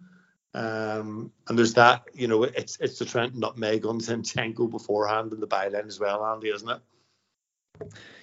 [0.56, 5.40] Um, and there's that, you know, it's it's the Trent nutmeg on Zinchenko beforehand in
[5.40, 6.80] the byline as well, Andy, isn't it?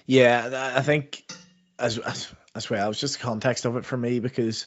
[0.06, 1.30] Yeah, I think
[1.78, 1.98] as,
[2.56, 4.66] as well, it's just the context of it for me because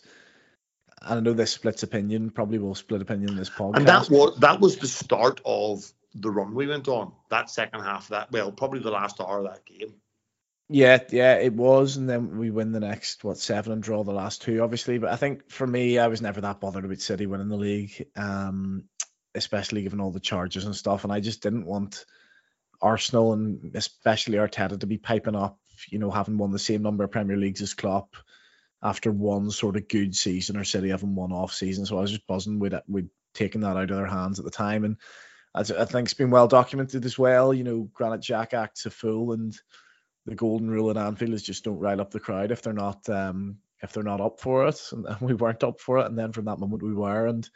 [1.01, 3.75] I know this splits opinion, probably will split opinion in this podcast.
[3.75, 7.12] And that was that was the start of the run we went on.
[7.30, 9.93] That second half of that, well, probably the last hour of that game.
[10.69, 14.12] Yeah, yeah, it was, and then we win the next what seven and draw the
[14.12, 14.97] last two, obviously.
[14.97, 18.06] But I think for me, I was never that bothered about City winning the league,
[18.17, 18.84] um,
[19.34, 21.06] especially given all the charges and stuff.
[21.06, 22.06] And I just didn't want
[22.82, 25.58] Arsenal and especially Arteta to be piping up,
[25.89, 28.17] you know, having won the same number of Premier Leagues as Klopp
[28.84, 31.86] after one sort of good season, or City having one off season.
[31.86, 34.51] So I was just buzzing with we'd taken that out of their hands at the
[34.51, 34.97] time, and
[35.56, 37.53] as I think it's been well documented as well.
[37.53, 39.58] You know, Granit Xhaka acts a fool and
[40.27, 43.07] the golden rule at Anfield is just don't rile up the crowd if they're not
[43.09, 46.05] um, if they're not up for it, and, we weren't up for it.
[46.05, 47.49] And then from that moment we were, and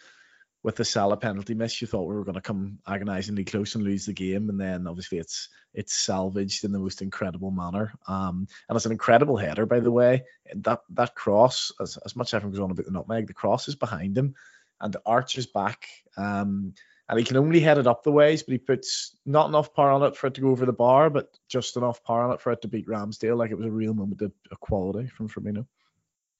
[0.63, 3.83] with the Salah penalty miss, you thought we were going to come agonisingly close and
[3.83, 7.93] lose the game, and then obviously it's it's salvaged in the most incredible manner.
[8.07, 10.23] Um, and it's an incredible header, by the way.
[10.55, 13.67] That that cross, as as much as everyone goes on about the nutmeg, the cross
[13.67, 14.35] is behind him,
[14.79, 15.87] and the arch is back.
[16.15, 16.73] Um,
[17.11, 19.91] and he can only head it up the ways, but he puts not enough power
[19.91, 22.39] on it for it to go over the bar, but just enough power on it
[22.39, 23.35] for it to beat Ramsdale.
[23.35, 25.67] Like it was a real moment of equality from Firmino.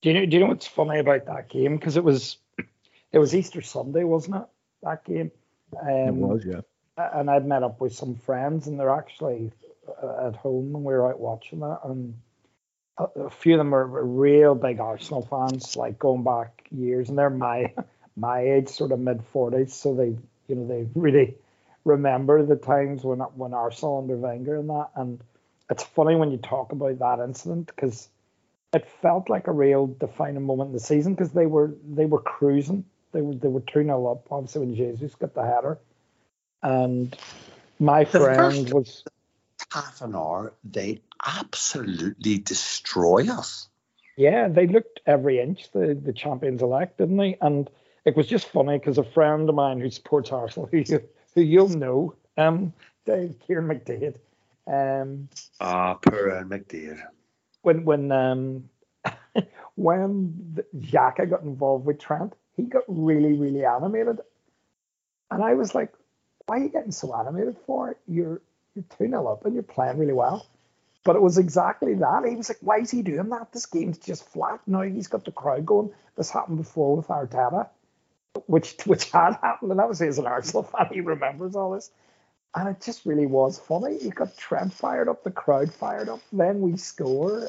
[0.01, 0.25] Do you know?
[0.25, 1.75] Do you know what's funny about that game?
[1.75, 2.38] Because it was,
[3.12, 4.47] it was Easter Sunday, wasn't it?
[4.81, 5.31] That game.
[5.77, 6.62] Um, it was, yeah.
[6.97, 9.51] And I'd met up with some friends, and they're actually
[10.01, 12.17] uh, at home, and we were out watching that, and
[12.97, 17.17] a, a few of them were real big Arsenal fans, like going back years, and
[17.17, 17.73] they're my
[18.15, 20.15] my age, sort of mid forties, so they
[20.51, 21.35] you know they really
[21.85, 24.89] remember the times when when Arsenal under Wenger and that.
[24.95, 25.21] And
[25.69, 28.09] it's funny when you talk about that incident because
[28.73, 32.21] it felt like a real defining moment in the season because they were they were
[32.21, 32.85] cruising.
[33.13, 34.31] They were they were two 0 up.
[34.31, 35.79] Obviously when Jesus got the header,
[36.61, 37.17] and
[37.79, 39.03] my the friend was
[39.71, 40.53] half an hour.
[40.63, 43.67] They absolutely destroy us.
[44.17, 47.37] Yeah, they looked every inch the the champions elect, didn't they?
[47.41, 47.69] And
[48.05, 51.03] it was just funny because a friend of mine who supports Arsenal, who you
[51.35, 52.73] who you'll know, um,
[53.05, 54.15] Dave Kieran McDade.
[54.67, 57.01] Um, ah, poor McDade.
[57.61, 58.69] When when um
[59.75, 64.19] when Xhaka got involved with Trent, he got really really animated,
[65.29, 65.93] and I was like,
[66.47, 67.97] "Why are you getting so animated for?
[68.07, 68.41] You're
[68.75, 70.47] you're two 0 up and you're playing really well."
[71.03, 72.27] But it was exactly that.
[72.27, 73.51] He was like, "Why is he doing that?
[73.51, 74.81] This game's just flat now.
[74.81, 75.91] He's got the crowd going.
[76.15, 77.69] This happened before with Arteta."
[78.45, 81.91] Which which had happened, and obviously as an Arsenal fan, he remembers all this.
[82.53, 83.97] And it just really was funny.
[84.01, 86.19] You got Trent fired up, the crowd fired up.
[86.33, 87.47] Then we score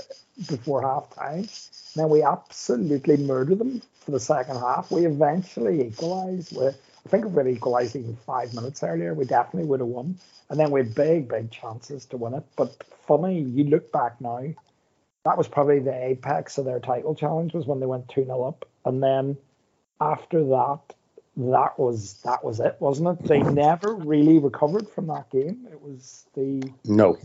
[0.48, 1.48] before half time.
[1.96, 4.92] Then we absolutely murder them for the second half.
[4.92, 9.68] We eventually equalise with I think if we'd equalised even five minutes earlier, we definitely
[9.68, 10.18] would have won.
[10.48, 12.44] And then we had big, big chances to win it.
[12.56, 14.44] But funny, you look back now,
[15.24, 18.44] that was probably the apex of their title challenge was when they went 2 0
[18.44, 18.68] up.
[18.84, 19.36] And then
[20.02, 20.80] after that,
[21.36, 23.26] that was that was it, wasn't it?
[23.26, 25.66] They never really recovered from that game.
[25.70, 27.18] It was the no.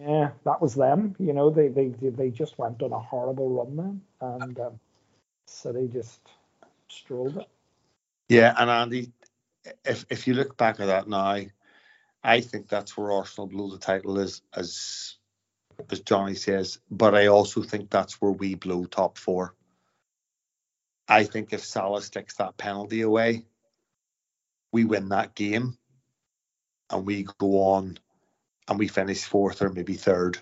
[0.00, 1.14] Yeah, that was them.
[1.18, 4.80] You know, they they they just went on a horrible run then, and um,
[5.64, 6.20] they just
[6.88, 7.46] strolled it.
[8.28, 9.12] Yeah, and Andy,
[9.84, 11.40] if if you look back at that now,
[12.24, 15.16] I think that's where Arsenal blew the title as as
[15.90, 19.54] as Johnny says, but I also think that's where we blew top four.
[21.08, 23.44] I think if Salah sticks that penalty away,
[24.72, 25.78] we win that game
[26.90, 27.98] and we go on
[28.68, 30.38] and we finish fourth or maybe third.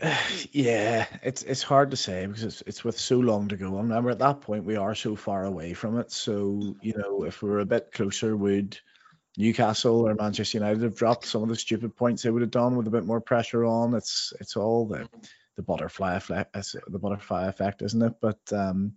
[0.52, 3.66] Yeah, it's it's hard to say because it's it's with so long to go.
[3.78, 6.10] And remember, at that point, we are so far away from it.
[6.12, 8.78] So you know, if we were a bit closer, would
[9.36, 12.76] Newcastle or Manchester United have dropped some of the stupid points they would have done
[12.76, 13.94] with a bit more pressure on?
[13.94, 15.08] It's it's all the
[15.56, 16.54] the butterfly effect,
[16.86, 18.14] the butterfly effect, isn't it?
[18.20, 18.94] But um,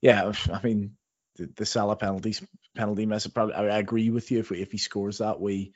[0.00, 0.96] yeah, I mean,
[1.36, 2.42] the, the Salah penalties
[2.74, 3.26] penalty miss.
[3.26, 4.40] Probably, I, agree with you.
[4.40, 5.72] If we, if he scores that, we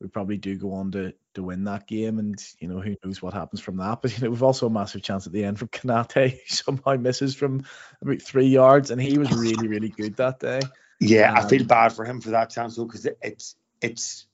[0.00, 3.22] we probably do go on to to win that game, and you know who knows
[3.22, 4.02] what happens from that.
[4.02, 6.96] But you know we've also a massive chance at the end from Konate, who somehow
[6.96, 7.64] misses from
[8.00, 10.60] about three yards, and he was really really good that day.
[11.00, 13.56] Yeah, um, I feel um, bad for him for that chance though, because it, it's
[13.80, 14.26] it's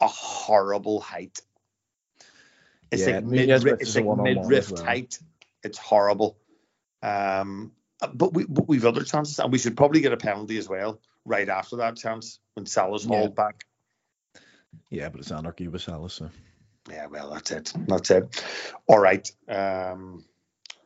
[0.00, 1.40] a horrible height.
[2.90, 4.84] It's yeah, like mid, it's like mid rift well.
[4.84, 5.18] height.
[5.62, 6.38] It's horrible.
[7.02, 7.72] Um,
[8.14, 11.00] but we but we've other chances, and we should probably get a penalty as well
[11.24, 13.16] right after that chance when Salah's yeah.
[13.16, 13.64] hauled back.
[14.90, 16.30] Yeah, but it's anarchy with Salah, so.
[16.90, 17.72] Yeah, well, that's it.
[17.88, 18.44] That's it.
[18.86, 19.28] All right.
[19.48, 20.24] Um,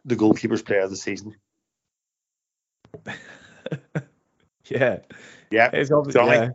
[0.05, 1.37] the goalkeeper's player of the season.
[4.67, 4.99] yeah.
[5.51, 5.71] Yeah.
[5.73, 6.51] It's obviously, yeah.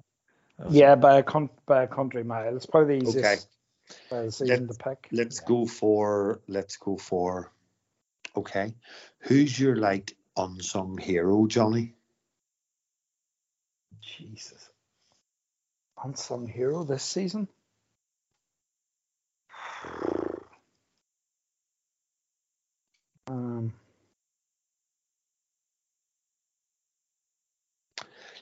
[0.69, 2.55] yeah, by a con- by a country mile.
[2.55, 3.36] It's probably the easiest okay.
[4.10, 5.08] Season let's, to pick.
[5.12, 5.48] Let's yeah.
[5.48, 6.41] go for.
[6.48, 7.52] Let's go for.
[8.36, 8.74] Okay,
[9.19, 11.93] who's your like unsung hero, Johnny?
[14.02, 14.69] Jesus
[16.06, 17.48] unsung hero this season?
[23.28, 23.74] Um,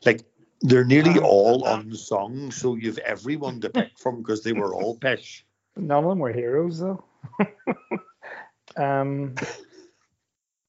[0.06, 0.26] like
[0.64, 4.96] they're nearly uh, all unsung, so you've everyone to pick from because they were all
[5.02, 5.46] pish.
[5.76, 7.04] None of them were heroes though.
[8.78, 9.36] um,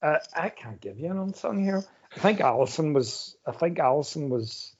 [0.02, 1.84] uh, I can't give you an unsung hero.
[2.16, 3.36] I think Alisson was.
[3.46, 4.74] I think Alisson was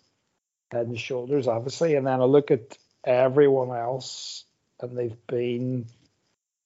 [0.70, 1.94] head and shoulders, obviously.
[1.94, 4.44] And then I look at everyone else,
[4.81, 5.87] and they've been,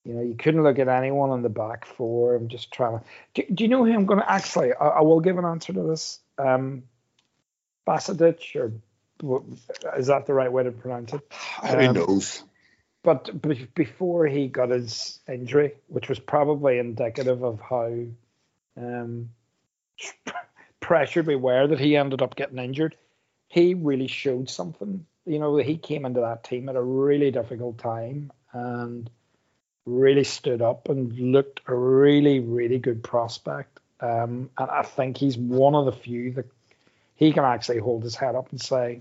[0.05, 2.35] you know, you couldn't look at anyone on the back four.
[2.35, 3.05] I'm just trying to.
[3.35, 4.73] Do, do you know who I'm going to actually?
[4.73, 6.21] I, I, will give an answer to this.
[6.39, 6.85] Um,
[7.89, 9.43] Bajcetic, or
[9.97, 11.33] is that the right way to pronounce it?
[11.63, 12.43] Um, who knows?
[13.03, 13.41] But
[13.75, 17.95] before he got his injury, which was probably indicative of how
[18.77, 19.31] um,
[20.81, 22.95] pressured we were that he ended up getting injured,
[23.47, 25.07] he really showed something.
[25.25, 29.09] You know, he came into that team at a really difficult time and
[29.87, 33.81] really stood up and looked a really, really good prospect.
[34.01, 36.47] Um, and I think he's one of the few that
[37.19, 39.01] he can actually hold his head up and say,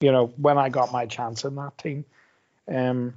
[0.00, 2.04] you know, when I got my chance in that team,
[2.68, 3.14] um,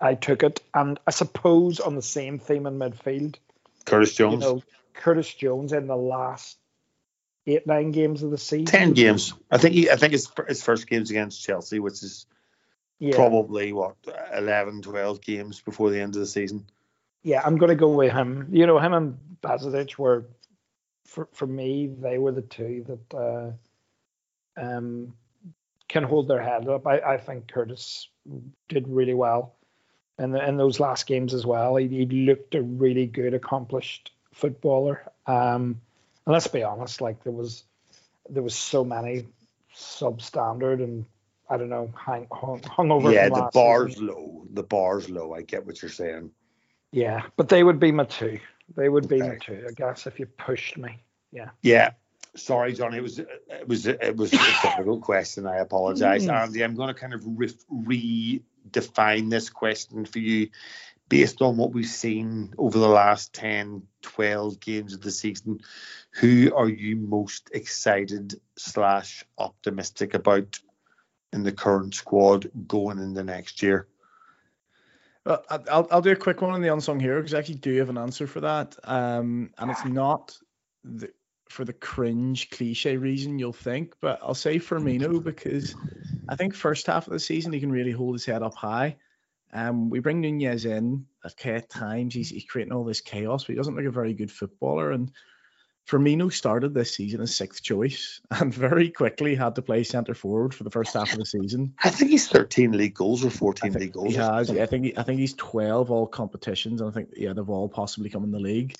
[0.00, 0.62] I took it.
[0.72, 3.36] And I suppose on the same theme in midfield,
[3.84, 4.42] Curtis Jones.
[4.42, 4.62] You know,
[4.94, 6.56] Curtis Jones in the last
[7.46, 8.64] eight nine games of the season.
[8.64, 9.34] Ten games.
[9.50, 9.90] I think he.
[9.90, 12.24] I think his his first games against Chelsea, which is
[12.98, 13.14] yeah.
[13.14, 13.96] probably what
[14.34, 16.64] 11, 12 games before the end of the season.
[17.22, 18.48] Yeah, I'm going to go with him.
[18.52, 20.24] You know, him and Bajcetic were,
[21.12, 25.14] for for me, they were the two that uh, um,
[25.88, 26.86] can hold their head up.
[26.86, 28.08] I, I think Curtis
[28.68, 29.54] did really well
[30.18, 31.76] in the, in those last games as well.
[31.76, 35.02] He, he looked a really good, accomplished footballer.
[35.26, 35.80] Um,
[36.24, 37.64] and let's be honest, like there was
[38.30, 39.26] there was so many
[39.76, 41.04] substandard and
[41.50, 43.12] I don't know hung hung, hung over.
[43.12, 44.06] Yeah, the bar's season.
[44.06, 44.46] low.
[44.54, 45.34] The bar's low.
[45.34, 46.30] I get what you're saying.
[46.90, 48.38] Yeah, but they would be my two.
[48.76, 51.02] They would be my two, I guess, if you pushed me.
[51.30, 51.50] Yeah.
[51.62, 51.90] Yeah.
[52.34, 52.96] Sorry, Johnny.
[52.96, 53.28] It was it
[53.66, 55.46] was it was a difficult question.
[55.46, 56.32] I apologize, mm.
[56.32, 56.64] Andy.
[56.64, 60.48] I'm going to kind of re- redefine this question for you
[61.12, 65.60] based on what we've seen over the last 10, 12 games of the season,
[66.12, 70.58] who are you most excited slash optimistic about
[71.30, 73.88] in the current squad going in the next year?
[75.24, 77.78] Well, I'll, I'll do a quick one on the unsung hero because I actually do
[77.78, 78.76] have an answer for that.
[78.84, 80.36] Um, and it's not
[80.82, 81.12] the,
[81.48, 85.76] for the cringe cliche reason you'll think, but I'll say Firmino because
[86.28, 88.96] I think first half of the season he can really hold his head up high.
[89.52, 92.14] Um, we bring Nunez in at times.
[92.14, 94.90] He's, he's creating all this chaos, but he doesn't look a very good footballer.
[94.90, 95.12] And
[95.88, 100.54] Firmino started this season as sixth choice and very quickly had to play centre forward
[100.54, 101.74] for the first half of the season.
[101.82, 104.12] I think he's 13 league goals or 14 league goals.
[104.12, 104.50] He has.
[104.50, 107.68] I think he, I think he's 12 all competitions, and I think yeah they've all
[107.68, 108.74] possibly come in the league.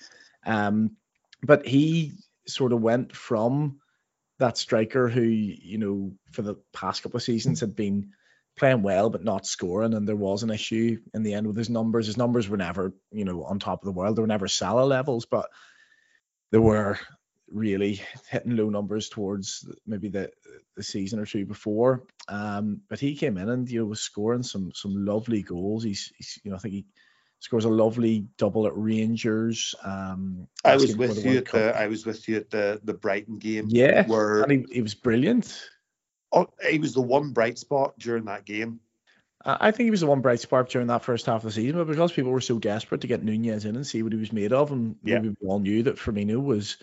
[0.47, 0.97] Um,
[1.43, 2.13] but he
[2.47, 3.81] sort of went from
[4.39, 8.11] that striker who you know for the past couple of seasons had been
[8.57, 11.71] playing well but not scoring, and there was an issue in the end with his
[11.71, 12.07] numbers.
[12.07, 14.17] His numbers were never you know on top of the world.
[14.17, 15.49] They were never Salah levels, but
[16.53, 16.99] they were
[17.51, 20.31] really hitting low numbers towards maybe the
[20.77, 22.05] the season or two before.
[22.29, 25.83] Um, but he came in and you know was scoring some some lovely goals.
[25.83, 26.87] He's, he's you know I think he
[27.41, 29.75] scores a lovely double at Rangers.
[29.83, 33.39] Um, I was with you at the I was with you at the the Brighton
[33.39, 33.67] game.
[33.69, 35.69] Yeah, where and he, he was brilliant.
[36.33, 38.81] Oh, he was the one bright spot during that game.
[39.45, 41.77] I think he was the one bright spark during that first half of the season,
[41.77, 44.33] but because people were so desperate to get Nunez in and see what he was
[44.33, 45.19] made of, and yeah.
[45.19, 46.77] we all knew that Firmino was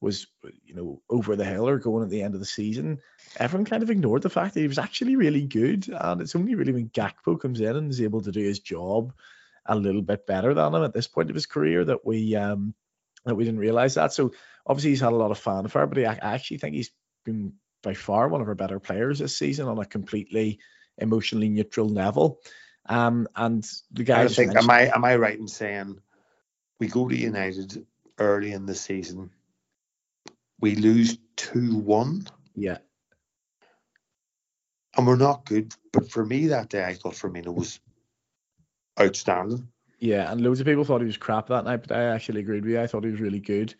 [0.00, 0.26] was
[0.64, 3.00] you know over the hill or going at the end of the season,
[3.36, 6.54] everyone kind of ignored the fact that he was actually really good, and it's only
[6.54, 9.12] really when Gakpo comes in and is able to do his job
[9.66, 12.74] a little bit better than him at this point of his career that we um
[13.24, 14.12] that we didn't realize that.
[14.12, 14.32] So
[14.66, 16.90] obviously he's had a lot of fanfare, but I actually think he's
[17.24, 20.58] been by far one of our better players this season on a completely
[20.98, 22.40] emotionally neutral level.
[22.86, 24.38] Um, and the guys.
[24.38, 25.98] I think, am I am I right in saying
[26.78, 27.86] we go to United
[28.18, 29.30] early in the season,
[30.60, 32.26] we lose two one.
[32.54, 32.78] Yeah.
[34.96, 37.80] And we're not good, but for me that day, I thought Firmino was
[39.00, 39.68] outstanding.
[39.98, 42.64] Yeah, and loads of people thought he was crap that night, but I actually agreed
[42.64, 42.80] with you.
[42.80, 43.74] I thought he was really good.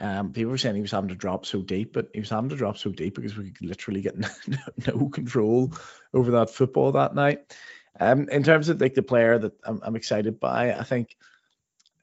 [0.00, 2.50] Um, people were saying he was having to drop so deep, but he was having
[2.50, 5.72] to drop so deep because we could literally get no, no control
[6.12, 7.56] over that football that night.
[8.00, 11.16] Um, in terms of like the player that I'm, I'm excited by, I think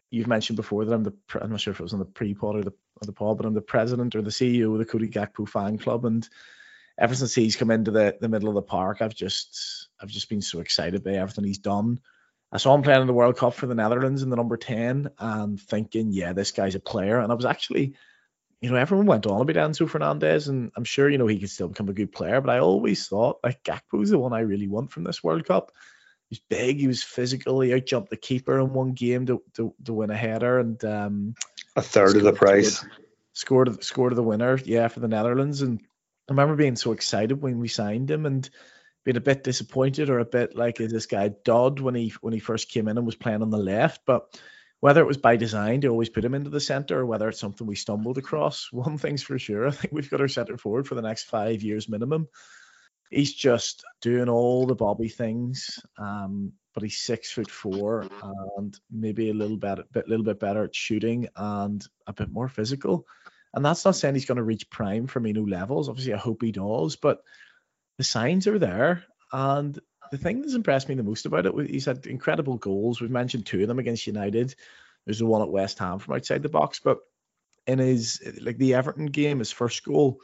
[0.10, 2.56] you've mentioned before that I'm the I'm not sure if it was on the pre-pod
[2.56, 5.10] or the or the pod, but I'm the president or the CEO of the Cody
[5.10, 6.28] Gakpo fan club, and
[6.98, 10.30] ever since he's come into the the middle of the park, I've just I've just
[10.30, 12.00] been so excited by everything he's done.
[12.52, 15.12] I saw him playing in the World Cup for the Netherlands in the number 10
[15.18, 17.20] and thinking, yeah, this guy's a player.
[17.20, 17.94] And I was actually,
[18.60, 21.50] you know, everyone went on about Enzo Fernandez, and I'm sure, you know, he could
[21.50, 22.42] still become a good player.
[22.42, 25.72] But I always thought, like, Gakpo's the one I really want from this World Cup.
[26.30, 29.74] He was big, he was physical, he outjumped the keeper in one game to, to,
[29.86, 31.36] to win a header and um,
[31.76, 32.86] a third of the price.
[33.34, 35.62] Scored, scored the winner, yeah, for the Netherlands.
[35.62, 35.82] And
[36.30, 38.26] I remember being so excited when we signed him.
[38.26, 38.50] And
[39.04, 42.34] been a bit disappointed or a bit like is this guy Dodd when he when
[42.34, 44.40] he first came in and was playing on the left, but
[44.80, 47.40] whether it was by design to always put him into the centre or whether it's
[47.40, 49.68] something we stumbled across, one thing's for sure.
[49.68, 52.28] I think we've got our centre forward for the next five years minimum.
[53.10, 58.08] He's just doing all the Bobby things, um, but he's six foot four
[58.56, 62.48] and maybe a little bit, bit, little bit better at shooting and a bit more
[62.48, 63.06] physical.
[63.54, 65.90] And that's not saying he's going to reach prime Firmino levels.
[65.90, 67.22] Obviously, I hope he does, but
[68.02, 69.04] the signs are there.
[69.32, 69.80] And
[70.12, 73.00] the thing that's impressed me the most about it, he's had incredible goals.
[73.00, 74.56] We've mentioned two of them against United.
[75.06, 76.98] There's the one at West Ham from outside the box, but
[77.68, 80.18] in his like the Everton game, his first goal,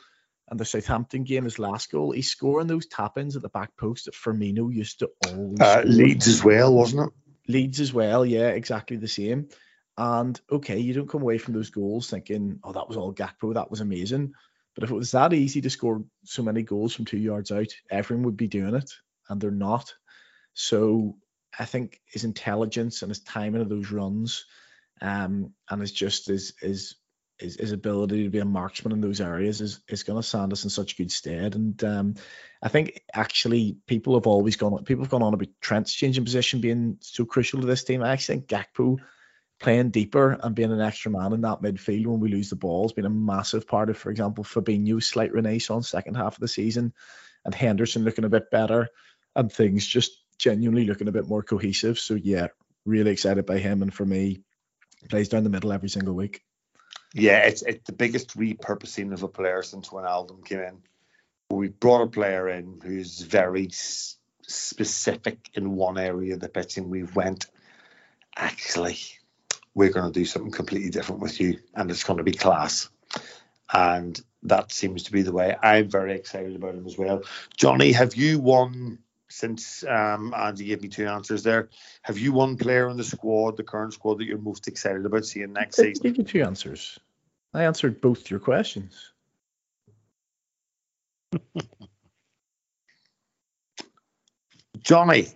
[0.50, 3.78] and the Southampton game, his last goal, he's scoring those tap ins at the back
[3.78, 5.62] post that Firmino used to always.
[5.62, 7.14] Uh, Leeds as well, wasn't it?
[7.48, 9.50] Leeds as well, yeah, exactly the same.
[10.00, 13.54] And okay, you don't come away from those goals thinking, oh, that was all Gakpo,
[13.54, 14.34] that was amazing.
[14.78, 17.74] But if it was that easy to score so many goals from two yards out,
[17.90, 18.92] everyone would be doing it,
[19.28, 19.92] and they're not.
[20.54, 21.18] So
[21.58, 24.46] I think his intelligence and his timing of those runs,
[25.02, 26.94] um, and his just his his
[27.40, 30.54] his, his ability to be a marksman in those areas is is going to stand
[30.54, 31.56] us in such good stead.
[31.56, 32.16] And um,
[32.62, 36.62] I think actually people have always gone people have gone on about Trent's changing position
[36.62, 38.04] being so crucial to this team.
[38.04, 38.98] I actually think Gakpo
[39.60, 42.84] playing deeper and being an extra man in that midfield when we lose the ball
[42.84, 46.48] has been a massive part of, for example, Fabinho's slight renaissance second half of the
[46.48, 46.94] season,
[47.44, 48.88] and Henderson looking a bit better,
[49.36, 51.98] and things just genuinely looking a bit more cohesive.
[51.98, 52.48] So yeah,
[52.86, 54.42] really excited by him, and for me,
[55.10, 56.44] plays down the middle every single week.
[57.14, 60.82] Yeah, it's it's the biggest repurposing of a player since Wijnaldum came in.
[61.50, 66.90] We brought a player in who's very specific in one area of the pitch, and
[66.90, 67.48] we went
[68.36, 68.98] actually
[69.78, 72.90] we're going to do something completely different with you and it's going to be class.
[73.72, 75.56] And that seems to be the way.
[75.62, 77.22] I'm very excited about him as well.
[77.56, 78.98] Johnny, have you won
[79.30, 81.70] since um, Andy gave me two answers there?
[82.02, 85.28] Have you one player in the squad, the current squad, that you're most excited about
[85.28, 86.02] seeing next season?
[86.02, 86.98] Give you two answers.
[87.54, 89.14] I answered both your questions.
[94.80, 95.28] Johnny,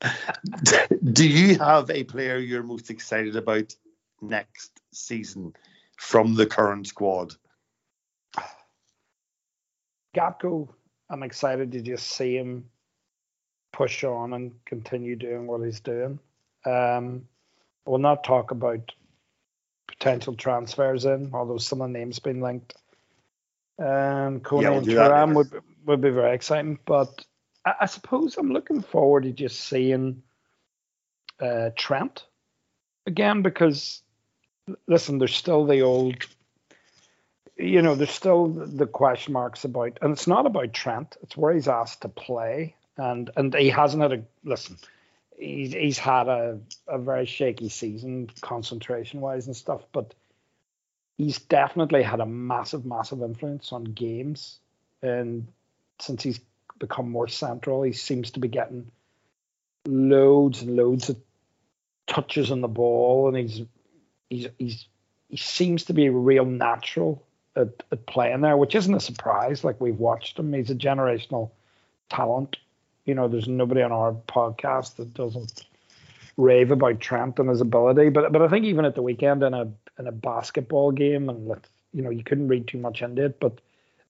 [1.12, 3.74] do you have a player you're most excited about
[4.20, 5.54] next season
[5.96, 7.34] from the current squad?
[10.16, 10.68] Gakpo,
[11.08, 12.64] I'm excited to just see him
[13.72, 16.18] push on and continue doing what he's doing.
[16.66, 17.26] Um,
[17.86, 18.92] we'll not talk about
[19.86, 22.74] potential transfers in, although some of the names have been linked.
[23.78, 25.34] Um, Kone Yeah, we'll and do that Thuram later.
[25.34, 27.24] would would be very exciting, but
[27.64, 30.22] I, I suppose I'm looking forward to just seeing
[31.40, 32.24] uh, Trent
[33.06, 34.02] again because
[34.86, 36.14] listen, there's still the old,
[37.56, 41.16] you know, there's still the question marks about, and it's not about Trent.
[41.22, 44.76] It's where he's asked to play, and and he hasn't had a listen.
[45.38, 50.14] He's he's had a a very shaky season, concentration wise and stuff, but
[51.16, 54.58] he's definitely had a massive, massive influence on games,
[55.02, 55.46] and
[55.98, 56.40] since he's
[56.80, 58.90] become more central, he seems to be getting
[59.86, 61.16] loads and loads of
[62.08, 63.62] touches on the ball, and he's
[64.28, 64.86] he's he's
[65.28, 67.24] he seems to be real natural
[67.54, 69.62] at, at playing there, which isn't a surprise.
[69.62, 71.50] Like we've watched him, he's a generational
[72.08, 72.56] talent.
[73.04, 75.64] You know, there's nobody on our podcast that doesn't
[76.36, 78.08] rave about Trent and his ability.
[78.08, 81.46] But but I think even at the weekend in a in a basketball game, and
[81.46, 83.60] let you know, you couldn't read too much into it, but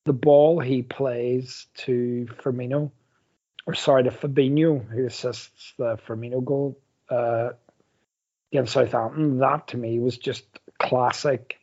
[0.05, 2.91] the ball he plays to Firmino,
[3.67, 6.79] or sorry, to Fabinho, who assists the Firmino goal
[7.11, 7.51] uh,
[8.53, 10.45] against Southampton, that to me was just
[10.79, 11.59] classic.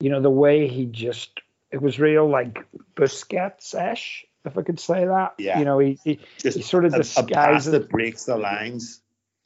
[0.00, 1.40] You know, the way he just,
[1.70, 2.64] it was real like
[2.96, 5.34] Busquets-ish, if I could say that.
[5.38, 5.58] Yeah.
[5.58, 8.36] You know, he, he, Just he sort of a, a pass disguises that breaks the
[8.36, 9.00] lines.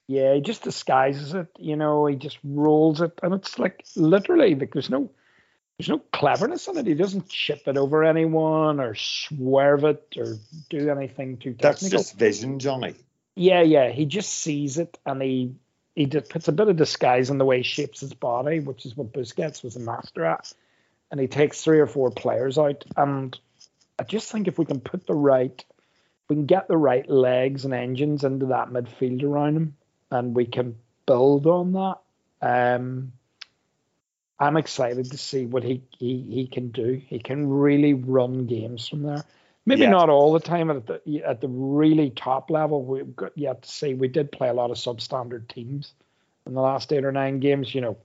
[0.09, 4.55] yeah, he just disguises it, you know, he just rolls it and it's like literally
[4.55, 5.11] like there's no
[5.79, 6.87] there's no cleverness in it.
[6.87, 10.37] He doesn't chip it over anyone or swerve it or
[10.70, 11.70] do anything too technical.
[11.70, 12.95] That's just vision, Johnny.
[13.35, 13.91] Yeah, yeah.
[13.91, 15.55] He just sees it and he
[15.95, 18.97] he puts a bit of disguise in the way he shapes his body, which is
[18.97, 20.53] what Busquets was a master at.
[21.11, 22.85] And he takes three or four players out.
[22.97, 23.39] And
[23.99, 25.64] I just think if we can put the right,
[26.29, 29.77] we can get the right legs and engines into that midfield around him,
[30.11, 31.99] and we can build on that.
[32.43, 33.12] Um,
[34.39, 37.01] I'm excited to see what he, he he can do.
[37.07, 39.24] He can really run games from there.
[39.64, 39.91] Maybe Yeah.
[39.91, 42.84] not all the time at the at the really top level.
[42.84, 43.95] We've got yet to see.
[43.95, 45.95] We did play a lot of substandard teams
[46.47, 47.74] in the last eight or nine games.
[47.74, 47.97] You know,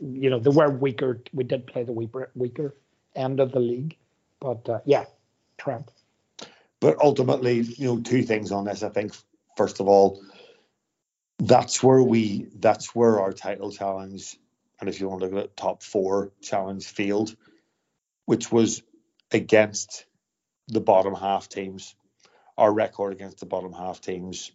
[0.00, 1.20] you know they were weaker.
[1.32, 2.74] We did play the weaker weaker
[3.14, 3.96] end of the league,
[4.40, 5.04] but uh, yeah,
[5.58, 5.90] Trent.
[6.80, 8.82] But ultimately, you know, two things on this.
[8.82, 9.12] I think
[9.56, 10.22] first of all,
[11.38, 14.36] that's where we that's where our title challenge,
[14.80, 17.34] and if you want to look at it, top four challenge field,
[18.26, 18.82] which was
[19.32, 20.04] against
[20.68, 21.94] the bottom half teams.
[22.56, 24.50] Our record against the bottom half teams,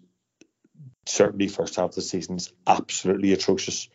[1.05, 3.89] certainly first half of the season, is absolutely atrocious.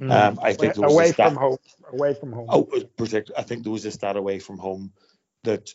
[0.00, 1.56] Um, I think there was a away stat- from home.
[1.92, 2.46] Away from home.
[2.48, 2.64] Oh,
[2.96, 3.38] particular.
[3.38, 4.92] I think there was a stat away from home
[5.44, 5.72] that,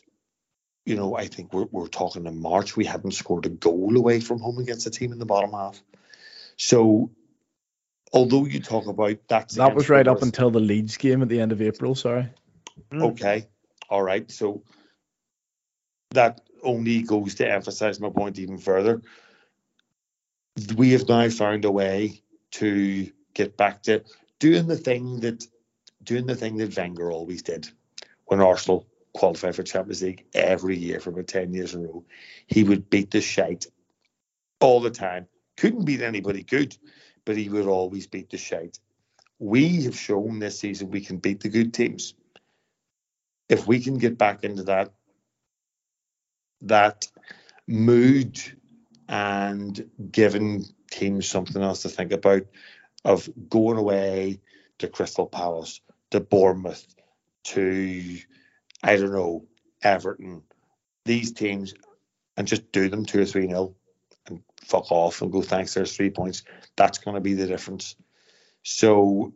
[0.84, 2.76] you know, I think we're, we're talking in March.
[2.76, 5.82] We hadn't scored a goal away from home against a team in the bottom half.
[6.56, 7.10] So,
[8.12, 11.40] although you talk about that's That was right up until the Leeds game at the
[11.40, 11.94] end of April.
[11.94, 12.28] Sorry.
[12.92, 13.12] Mm.
[13.12, 13.48] Okay,
[13.88, 14.30] all right.
[14.30, 14.62] So
[16.10, 19.02] that only goes to emphasize my point even further.
[20.76, 24.04] We have now found a way to get back to
[24.38, 25.44] doing the thing that
[26.02, 27.68] doing the thing that Wenger always did
[28.26, 32.04] when Arsenal qualified for Champions League every year for about ten years in a row.
[32.46, 33.66] He would beat the shite
[34.60, 35.26] all the time.
[35.56, 36.76] Couldn't beat anybody good,
[37.24, 38.78] but he would always beat the shite.
[39.38, 42.14] We have shown this season we can beat the good teams
[43.48, 44.92] if we can get back into that
[46.62, 47.08] that
[47.66, 48.40] mood
[49.08, 52.42] and giving teams something else to think about
[53.04, 54.40] of going away
[54.78, 55.80] to Crystal Palace,
[56.12, 56.94] to Bournemouth,
[57.44, 58.18] to
[58.82, 59.44] I don't know,
[59.82, 60.42] Everton,
[61.04, 61.74] these teams
[62.36, 63.76] and just do them two or three nil
[64.64, 66.42] fuck off and go thanks there's three points.
[66.76, 67.96] That's gonna be the difference.
[68.62, 69.32] So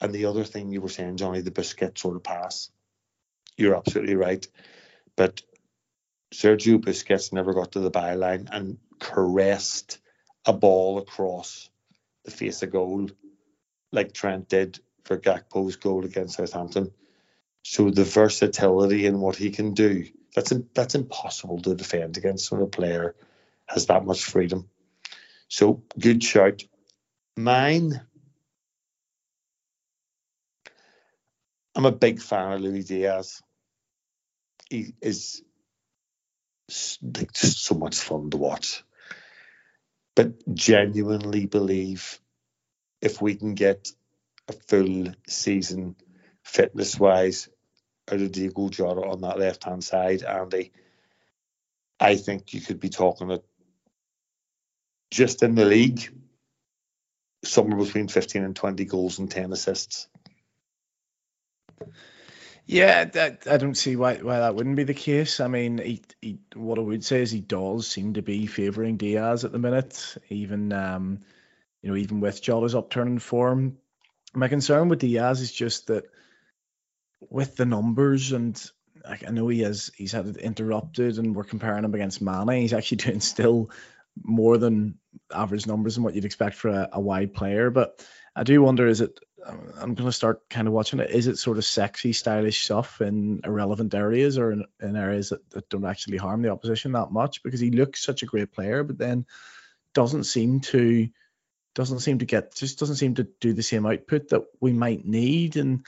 [0.00, 2.70] and the other thing you were saying, Johnny, the Busquets sort of pass
[3.58, 4.46] you're absolutely right.
[5.16, 5.42] But
[6.32, 9.98] Sergio Busquets never got to the byline and caressed
[10.46, 11.68] a ball across
[12.24, 13.10] the face of goal
[13.92, 16.92] like Trent did for Gakpo's goal against Southampton.
[17.64, 22.62] So the versatility in what he can do, that's that's impossible to defend against when
[22.62, 23.16] a player
[23.68, 24.68] has that much freedom.
[25.48, 26.64] So good shout.
[27.36, 28.00] Mine,
[31.74, 33.40] I'm a big fan of Luis Diaz.
[34.68, 35.42] He is
[37.02, 38.82] like, just so much fun to watch.
[40.16, 42.18] But genuinely believe
[43.00, 43.92] if we can get
[44.48, 45.94] a full season
[46.42, 47.48] fitness wise
[48.10, 50.72] out of Diego Jota on that left hand side, Andy,
[52.00, 53.44] I think you could be talking at
[55.10, 56.10] just in the league
[57.44, 60.08] somewhere between 15 and 20 goals and 10 assists.
[62.66, 65.40] Yeah, that, I don't see why why that wouldn't be the case.
[65.40, 68.98] I mean, he, he, what I would say is he does seem to be favouring
[68.98, 71.20] Diaz at the minute, even um,
[71.80, 73.78] you know, even with Jota's upturning form.
[74.34, 76.04] My concern with Diaz is just that
[77.30, 78.62] with the numbers and
[79.02, 82.60] like, I know he has he's had it interrupted and we're comparing him against Mane.
[82.60, 83.70] He's actually doing still
[84.22, 84.98] more than
[85.32, 87.70] average numbers and what you'd expect for a, a wide player.
[87.70, 88.04] But
[88.34, 89.18] I do wonder, is it?
[89.46, 91.10] I'm going to start kind of watching it.
[91.10, 95.48] Is it sort of sexy, stylish stuff in irrelevant areas or in, in areas that,
[95.50, 97.42] that don't actually harm the opposition that much?
[97.42, 99.26] Because he looks such a great player, but then
[99.94, 101.08] doesn't seem to
[101.74, 105.04] doesn't seem to get just doesn't seem to do the same output that we might
[105.04, 105.86] need and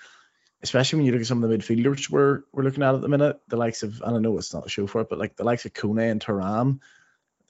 [0.62, 3.09] especially when you look at some of the midfielders we're we're looking at at the
[3.09, 5.37] minute the likes of and I know it's not a show for it but like
[5.37, 6.81] the likes of Kone and Thuram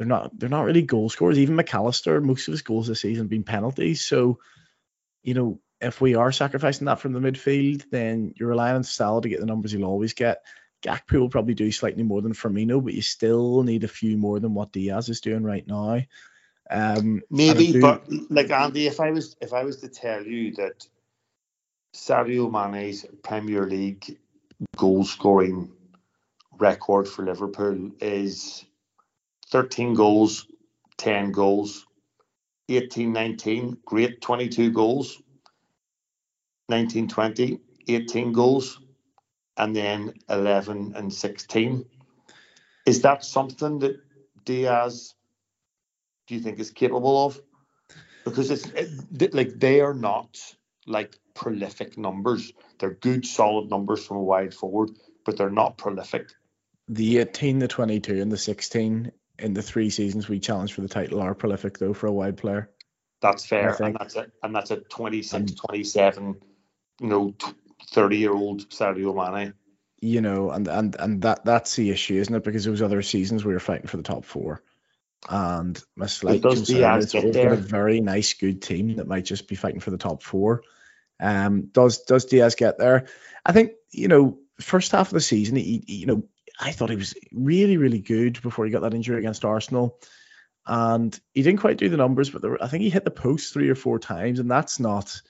[0.00, 1.38] they're not they're not really goal scorers.
[1.38, 4.02] Even McAllister, most of his goals this season have been penalties.
[4.02, 4.38] So,
[5.22, 9.20] you know, if we are sacrificing that from the midfield, then you're relying on Salah
[9.20, 10.42] to get the numbers he'll always get.
[10.82, 14.40] Gakpo will probably do slightly more than Firmino, but you still need a few more
[14.40, 16.00] than what Diaz is doing right now.
[16.70, 20.54] Um, Maybe, do, but like Andy, if I was if I was to tell you
[20.54, 20.86] that
[21.94, 24.16] Sadio Mane's Premier League
[24.78, 25.70] goal scoring
[26.58, 28.64] record for Liverpool is
[29.50, 30.46] 13 goals,
[30.98, 31.86] 10 goals.
[32.68, 35.20] 18 19, great 22 goals.
[36.68, 38.80] 19 20, 18 goals.
[39.56, 41.84] And then 11 and 16.
[42.86, 44.00] Is that something that
[44.44, 45.14] Diaz,
[46.26, 47.40] do you think, is capable of?
[48.24, 50.38] Because it's it, like they are not
[50.86, 52.52] like prolific numbers.
[52.78, 54.90] They're good, solid numbers from a wide forward,
[55.24, 56.30] but they're not prolific.
[56.88, 60.88] The 18, the 22, and the 16 in the three seasons we challenged for the
[60.88, 62.70] title are prolific though for a wide player.
[63.20, 66.36] That's fair, and that's a and that's a 26, um, 27,
[67.00, 67.34] you know,
[67.90, 69.54] 30 year old Sadio Mane.
[70.00, 72.44] You know, and and and that that's the issue, isn't it?
[72.44, 74.62] Because those other seasons we were fighting for the top four,
[75.28, 79.46] and my slight concern is we've got a very nice, good team that might just
[79.46, 80.62] be fighting for the top four.
[81.20, 83.08] Um, does does Diaz get there?
[83.44, 86.22] I think you know, first half of the season, he, he you know
[86.60, 89.98] I thought he was really, really good before he got that injury against Arsenal.
[90.66, 93.52] And he didn't quite do the numbers, but were, I think he hit the post
[93.52, 95.20] three or four times, and that's not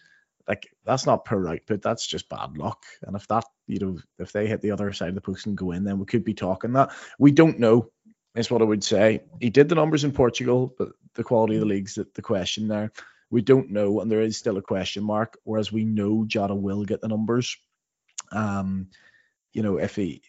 [0.49, 1.83] like that's not per output.
[1.83, 2.83] That's just bad luck.
[3.03, 5.57] And if that, you know, if they hit the other side of the post and
[5.57, 6.91] go in, then we could be talking that.
[7.19, 7.91] We don't know,
[8.35, 9.21] is what I would say.
[9.41, 12.67] He did the numbers in Portugal, but the quality of the league's the, the question
[12.67, 12.91] there.
[13.31, 15.39] We don't know, and there is still a question mark.
[15.45, 17.57] Whereas we know Jota will get the numbers.
[18.33, 18.89] Um,
[19.53, 20.23] you know, if he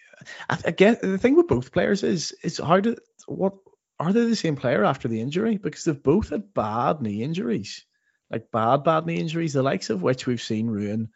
[0.50, 2.96] I, guess the thing with both players is is how do
[3.28, 3.54] what
[4.00, 5.58] are they the same player after the injury?
[5.58, 7.86] Because they've both had bad knee injuries,
[8.30, 11.10] like bad bad knee injuries, the likes of which we've seen ruin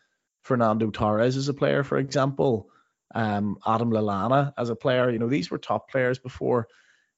[0.43, 2.69] Fernando Torres as a player, for example,
[3.13, 5.09] um, Adam Lallana as a player.
[5.09, 6.67] You know, these were top players before.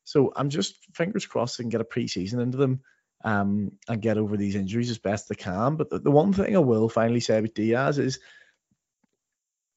[0.06, 2.82] So I'm just fingers crossed and get a preseason into them
[3.26, 5.76] um, and get over these injuries as best they can.
[5.76, 8.20] But the, the one thing I will finally say about Diaz is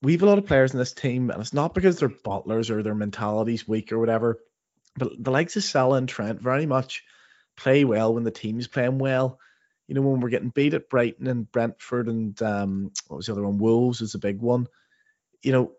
[0.03, 2.71] we have a lot of players in this team, and it's not because they're butlers
[2.71, 4.39] or their mentality's weak or whatever,
[4.97, 7.05] but the likes of Salah and Trent very much
[7.57, 9.39] play well when the team's playing well.
[9.87, 13.33] You know, when we're getting beat at Brighton and Brentford and um, what was the
[13.33, 13.59] other one?
[13.59, 14.69] Wolves is a big one.
[15.43, 15.73] You know,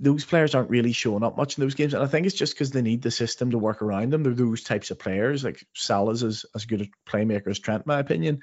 [0.00, 2.54] those players aren't really showing up much in those games, and I think it's just
[2.54, 4.22] because they need the system to work around them.
[4.22, 5.44] They're those types of players.
[5.44, 8.40] Like Salah's as, as good a playmaker as Trent, in my opinion.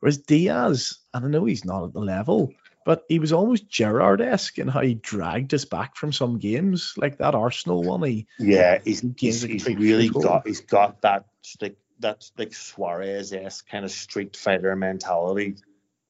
[0.00, 2.52] Whereas Diaz, I know he's not at the level,
[2.84, 7.18] but he was almost Gerrard-esque in how he dragged us back from some games, like
[7.18, 8.02] that Arsenal one.
[8.02, 11.26] He yeah, he's he's, he's really got he's got that
[11.60, 15.56] like that like Suarez-esque kind of street fighter mentality.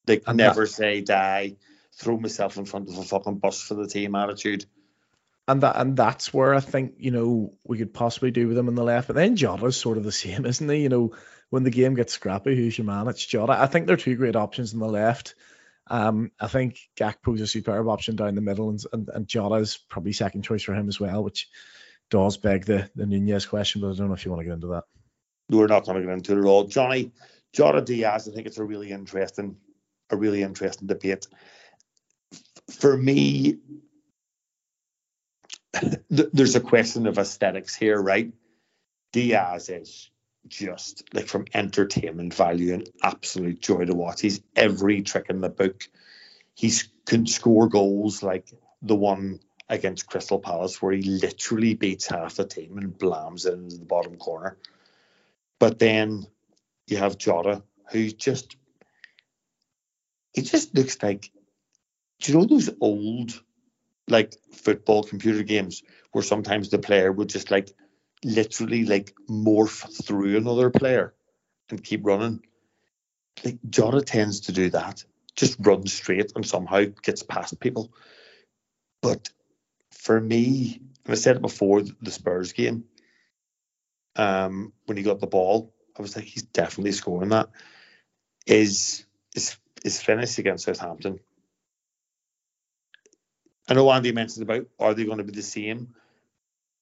[0.06, 1.56] Like and never that, say die,
[1.94, 4.66] throw myself in front of a fucking bus for the team attitude.
[5.48, 8.68] And that and that's where I think you know we could possibly do with him
[8.68, 9.08] on the left.
[9.08, 10.82] But then Jota's sort of the same, isn't he?
[10.82, 11.14] You know,
[11.50, 13.08] when the game gets scrappy, who's your man?
[13.08, 13.52] It's Jota.
[13.52, 15.34] I think they're two great options on the left.
[15.92, 20.14] Um, I think Gakpo's a superb option down the middle, and, and, and Jota's probably
[20.14, 21.48] second choice for him as well, which
[22.10, 24.54] does beg the, the Nunez question, but I don't know if you want to get
[24.54, 24.84] into that.
[25.50, 26.64] We're not going to get into it at all.
[26.64, 27.12] Johnny,
[27.52, 29.56] Jota Diaz, I think it's a really interesting,
[30.08, 31.26] a really interesting debate.
[32.70, 33.58] for me,
[36.08, 38.32] there's a question of aesthetics here, right?
[39.12, 40.10] Diaz is
[40.48, 44.20] just like from entertainment value and absolute joy to watch.
[44.20, 45.88] He's every trick in the book.
[46.54, 46.72] He
[47.06, 52.44] can score goals like the one against Crystal Palace where he literally beats half the
[52.44, 54.58] team and blams it into the bottom corner.
[55.58, 56.26] But then
[56.86, 58.56] you have Jota, who just
[60.34, 61.30] it just looks like
[62.20, 63.40] do you know those old
[64.08, 65.82] like football computer games
[66.12, 67.70] where sometimes the player would just like
[68.24, 71.14] literally like morph through another player
[71.70, 72.40] and keep running.
[73.44, 75.04] Like Jota tends to do that,
[75.36, 77.92] just run straight and somehow gets past people.
[79.00, 79.30] But
[79.90, 82.84] for me, I said it before the Spurs game,
[84.16, 87.48] um, when he got the ball, I was like, he's definitely scoring that.
[88.46, 89.04] Is
[89.34, 91.20] is is finish against Southampton?
[93.68, 95.94] I know Andy mentioned about are they going to be the same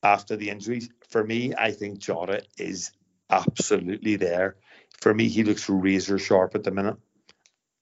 [0.02, 0.88] after the injuries?
[1.08, 2.92] For me, I think Jota is
[3.28, 4.56] absolutely there.
[5.00, 6.96] For me, he looks razor sharp at the minute,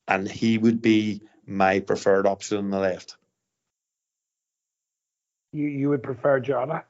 [0.06, 3.16] and he would be my preferred option on the left.
[5.52, 6.84] You you would prefer Jota?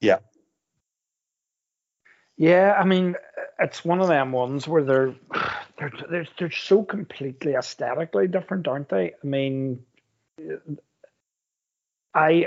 [0.00, 0.18] Yeah.
[2.36, 3.16] Yeah, I mean,
[3.58, 5.14] it's one of them ones where they're
[5.78, 9.12] they're they're, they're so completely aesthetically different, aren't they?
[9.22, 9.84] I mean,
[12.14, 12.46] I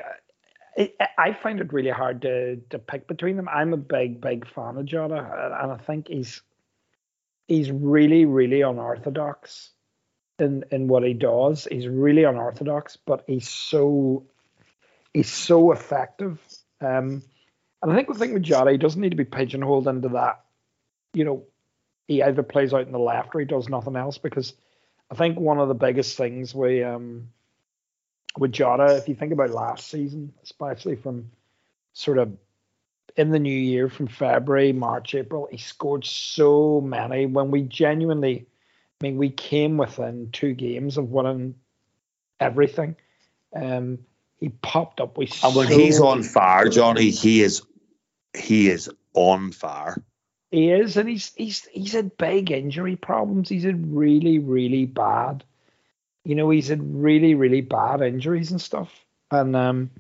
[0.76, 3.50] I find it really hard to to pick between them.
[3.50, 5.16] I'm a big big fan of Jota,
[5.62, 6.42] and I think he's
[7.48, 9.72] he's really really unorthodox
[10.40, 11.68] in in what he does.
[11.70, 14.26] He's really unorthodox, but he's so
[15.14, 16.40] he's so effective.
[16.82, 17.22] Um,
[17.82, 20.44] and I think the thing with Jota, he doesn't need to be pigeonholed into that.
[21.14, 21.44] You know,
[22.08, 24.18] he either plays out in the left or he does nothing else.
[24.18, 24.54] Because
[25.12, 27.30] I think one of the biggest things we um
[28.38, 31.30] with Jota, if you think about last season, especially from
[31.94, 32.36] sort of
[33.16, 38.48] in the new year from February, March, April, he scored so many when we genuinely,
[39.02, 41.56] I mean, we came within two games of winning
[42.40, 42.96] everything.
[43.56, 44.00] Um,
[44.40, 45.44] he popped up with.
[45.44, 47.62] And when so he's on fire, Johnny, he is,
[48.36, 50.04] he is on fire.
[50.50, 53.50] He is, and he's he's he's had big injury problems.
[53.50, 55.44] He's had really really bad
[56.26, 58.90] you know, he's had really, really bad injuries and stuff,
[59.32, 59.92] and um,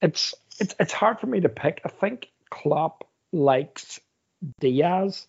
[0.00, 1.80] it's it's it's hard for me to pick.
[1.84, 4.00] I think Klopp likes
[4.60, 5.26] Diaz.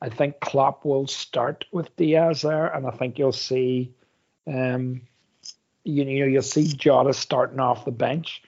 [0.00, 3.92] I think Klopp will start with Diaz there, and I think you'll see,
[4.46, 5.02] um,
[5.84, 8.42] you know, you'll see Jota starting off the bench,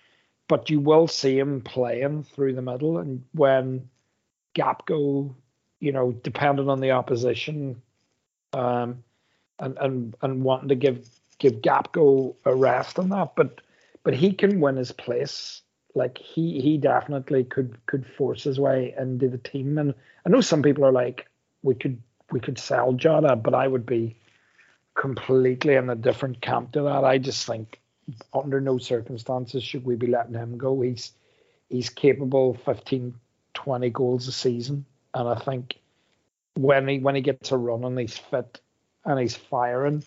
[0.48, 3.88] but you will see him playing through the middle, and when
[4.56, 5.34] Gakpo,
[5.78, 7.82] you know, depending on the opposition,
[8.52, 9.04] um,
[9.60, 11.08] and and and wanting to give
[11.40, 13.60] give Gakpo a rest on that, but
[14.04, 15.62] but he can win his place.
[15.94, 19.76] Like he he definitely could could force his way into the team.
[19.78, 21.26] And I know some people are like,
[21.62, 24.16] we could we could sell Jota, but I would be
[24.94, 27.04] completely in a different camp to that.
[27.04, 27.80] I just think
[28.32, 30.80] under no circumstances should we be letting him go.
[30.80, 31.12] He's
[31.68, 33.14] he's capable of 15,
[33.54, 34.84] 20 goals a season.
[35.14, 35.76] And I think
[36.54, 38.60] when he when he gets a run and he's fit
[39.04, 40.04] and he's firing,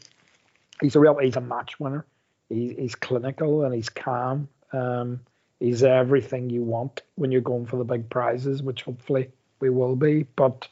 [0.82, 2.06] he's a real he's a match winner.
[2.50, 4.48] He, he's clinical and he's calm.
[4.72, 5.22] Um,
[5.60, 9.96] he's everything you want when you're going for the big prizes, which hopefully we will
[9.96, 10.24] be.
[10.36, 10.68] But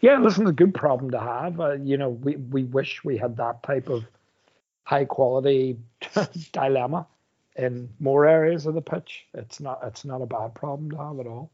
[0.00, 1.60] yeah, listen, a good problem to have.
[1.60, 4.04] Uh, you know, we we wish we had that type of
[4.84, 5.78] high quality
[6.52, 7.06] dilemma
[7.56, 9.26] in more areas of the pitch.
[9.34, 11.50] It's not it's not a bad problem to have at all.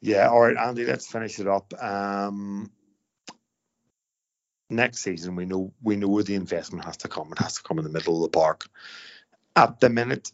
[0.00, 1.74] Yeah, all right, Andy, let's finish it up.
[1.82, 2.70] Um,
[4.70, 7.32] next season we know we know where the investment has to come.
[7.32, 8.66] It has to come in the middle of the park.
[9.56, 10.30] At the minute,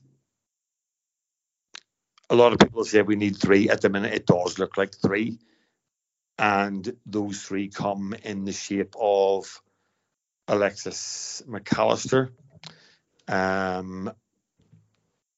[2.30, 3.70] a lot of people say we need three.
[3.70, 5.39] At the minute, it does look like three,
[6.39, 9.61] and those three come in the shape of
[10.49, 12.30] Alexis McAllister,
[13.28, 14.12] um,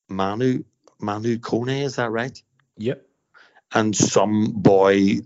[0.09, 0.65] Manu
[1.01, 1.83] Manu Kone.
[1.83, 2.43] Is that right?
[2.77, 3.07] Yep.
[3.75, 5.19] And some boy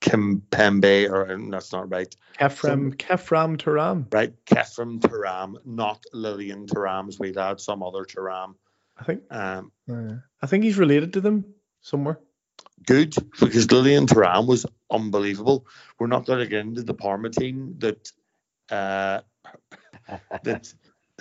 [0.00, 2.14] Kimpembe, or that's not right.
[2.38, 4.12] Khéphren, Khéphren Thuram.
[4.12, 8.54] Right, Khéphren Thuram, not Lilian Thuram's wee lad, some other Thuram.
[8.96, 9.22] I think.
[9.30, 11.44] Um, uh, I think he's related to them
[11.80, 12.18] somewhere.
[12.86, 15.66] Good, because Lilian Thuram was unbelievable.
[15.98, 18.10] We're not going to get into the Parma team that.
[18.70, 19.20] Uh,
[20.44, 20.72] that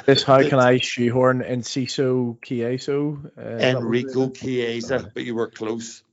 [0.06, 3.18] this how that, can I shoehorn Enciso Chiesa?
[3.38, 6.04] Uh, Enrico Chiesa, but you were close.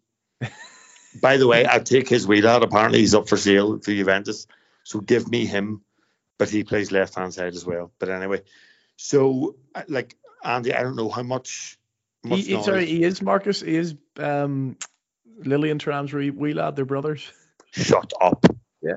[1.21, 2.63] By the way, I take his wheel out.
[2.63, 4.47] Apparently, he's up for sale for Juventus.
[4.85, 5.83] So give me him,
[6.39, 7.93] but he plays left hand side as well.
[7.99, 8.43] But anyway,
[8.97, 11.79] So, uh, like Andy, I don't know how much.
[12.25, 13.61] much he, sorry, he is Marcus.
[13.61, 14.77] He is um,
[15.39, 16.77] Lilian Thuram's wee, wee lad.
[16.77, 17.31] They're brothers.
[17.73, 18.47] Shut up.
[18.83, 18.97] Yeah.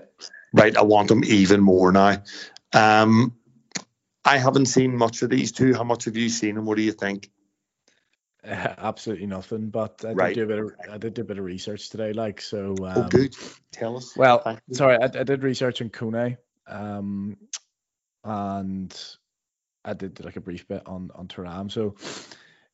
[0.54, 2.24] Right, I want them even more now.
[2.74, 3.36] Um,
[4.24, 5.74] I haven't seen much of these two.
[5.74, 7.30] How much have you seen, and what do you think?
[8.44, 9.70] Uh, absolutely nothing.
[9.70, 10.34] But I right.
[10.34, 12.76] did do a bit of I did do a bit of research today, like so.
[12.80, 13.36] Oh, um, oh, good.
[13.72, 14.16] Tell us.
[14.16, 16.38] Well, sorry, I, I, did research on Kone,
[16.68, 17.38] um,
[18.24, 18.96] and
[19.84, 21.72] I did like a brief bit on on Thuram.
[21.72, 21.96] So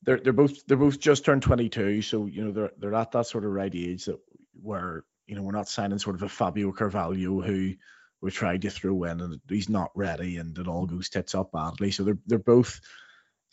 [0.03, 3.27] they're they're both they're both just turned 22, so you know they're they're at that
[3.27, 4.19] sort of right age that
[4.61, 7.73] where you know we're not signing sort of a Fabio Carvalho who
[8.21, 11.51] we tried to throw in and he's not ready and it all goes tits up
[11.51, 11.91] badly.
[11.91, 12.79] So they're they're both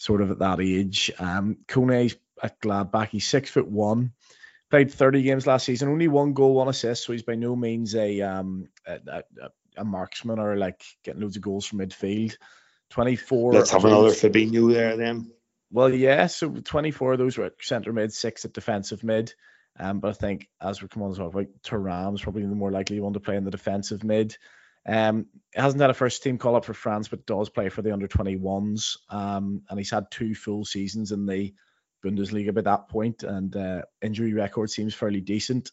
[0.02, 1.12] sort of at that age.
[1.20, 4.12] Um, Kone's at Gladbach, he's six foot one,
[4.68, 7.04] played 30 games last season, only one goal, one assist.
[7.04, 9.22] So he's by no means a um a, a,
[9.76, 12.36] a marksman or like getting loads of goals from midfield.
[12.90, 13.52] 24.
[13.52, 15.30] Let's have another Fabinho there then.
[15.70, 16.26] Well, yeah.
[16.26, 19.32] So 24 of those were at centre mid, six at defensive mid.
[19.78, 22.72] Um, but I think as we come on to talk about, Thuram's probably the more
[22.72, 24.36] likely one to play in the defensive mid.
[24.86, 27.92] Um, hasn't had a first team call up for France, but does play for the
[27.92, 28.96] under 21s.
[29.08, 31.54] Um, and he's had two full seasons in the
[32.04, 35.70] Bundesliga by that point, and uh, injury record seems fairly decent.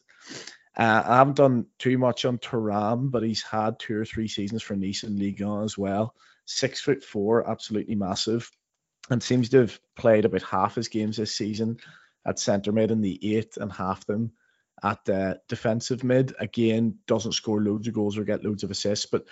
[0.77, 4.61] Uh, I haven't done too much on Thuram, but he's had two or three seasons
[4.61, 6.15] for Nice and Ligue 1 as well.
[6.45, 8.49] Six foot four, absolutely massive,
[9.09, 11.77] and seems to have played about half his games this season
[12.25, 14.31] at centre mid in the eight and half them
[14.83, 16.33] at the defensive mid.
[16.39, 19.25] Again, doesn't score loads of goals or get loads of assists, but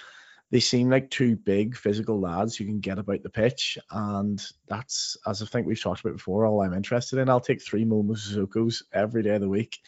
[0.49, 3.77] they seem like two big physical lads who can get about the pitch.
[3.91, 7.29] And that's, as I think we've talked about before, all I'm interested in.
[7.29, 9.79] I'll take three Momo Sissoko's every day of the week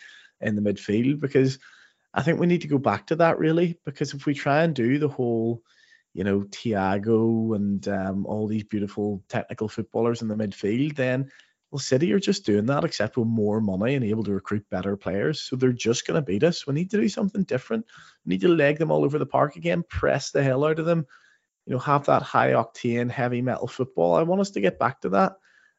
[0.41, 1.59] in the midfield because
[2.13, 3.79] I think we need to go back to that really.
[3.85, 5.61] Because if we try and do the whole,
[6.13, 11.31] you know, Thiago and um, all these beautiful technical footballers in the midfield, then
[11.71, 14.97] well, City are just doing that, except with more money and able to recruit better
[14.97, 15.41] players.
[15.41, 16.65] So they're just going to beat us.
[16.65, 17.85] We need to do something different.
[18.25, 20.85] We need to leg them all over the park again, press the hell out of
[20.85, 21.05] them.
[21.65, 24.15] You know, have that high octane, heavy metal football.
[24.15, 25.33] I want us to get back to that.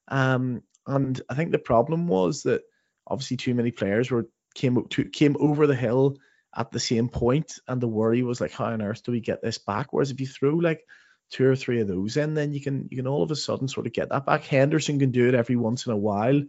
[0.06, 2.62] Um, and I think the problem was that
[3.06, 6.18] obviously too many players were came to, came over the hill
[6.56, 9.42] at the same point, and the worry was like, how on earth do we get
[9.42, 9.92] this back?
[9.92, 10.84] Whereas if you throw like
[11.30, 13.68] two or three of those in, then you can you can all of a sudden
[13.68, 14.44] sort of get that back.
[14.44, 16.42] Henderson can do it every once in a while.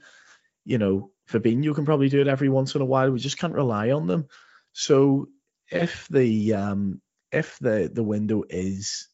[0.66, 3.12] You know, Fabinho can probably do it every once in a while.
[3.12, 4.28] We just can't rely on them.
[4.74, 5.28] So
[5.70, 7.02] if the um
[7.32, 9.08] if the the window is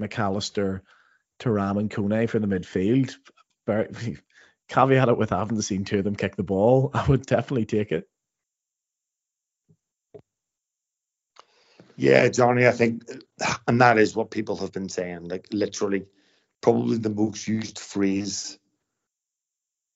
[0.00, 0.82] McAllister,
[1.40, 3.14] Thuram and Kone for the midfield,
[4.68, 7.92] caveat it with having seen two of them kick the ball, I would definitely take
[7.92, 8.08] it.
[11.96, 13.04] Yeah, Johnny, I think,
[13.66, 15.28] and that is what people have been saying.
[15.28, 16.04] Like literally,
[16.60, 18.58] probably the most used phrase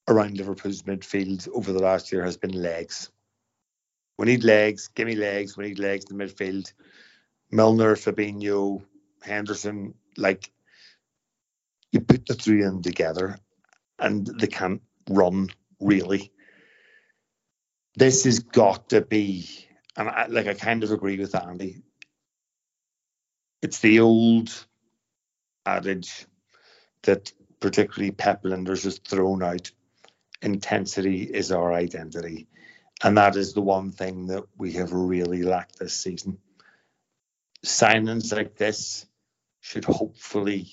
[0.07, 3.11] around Liverpool's midfield over the last year has been legs.
[4.17, 4.87] We need legs.
[4.87, 5.55] Give me legs.
[5.55, 6.73] We need legs in the midfield.
[7.51, 8.81] Milner, Fabinho,
[9.21, 10.51] Henderson, like
[11.91, 13.37] you put the three of them together,
[13.99, 15.49] and they can't run
[15.79, 16.31] really.
[17.95, 19.47] This has got to be,
[19.97, 21.83] and I, like I kind of agree with Andy
[23.61, 24.65] it's the old
[25.65, 26.25] adage
[27.03, 29.71] that particularly Pep Lijnders has thrown out
[30.41, 32.47] intensity is our identity.
[33.03, 36.37] And that is the one thing that we have really lacked this season.
[37.65, 39.05] Signings like this
[39.59, 40.67] should hopefully,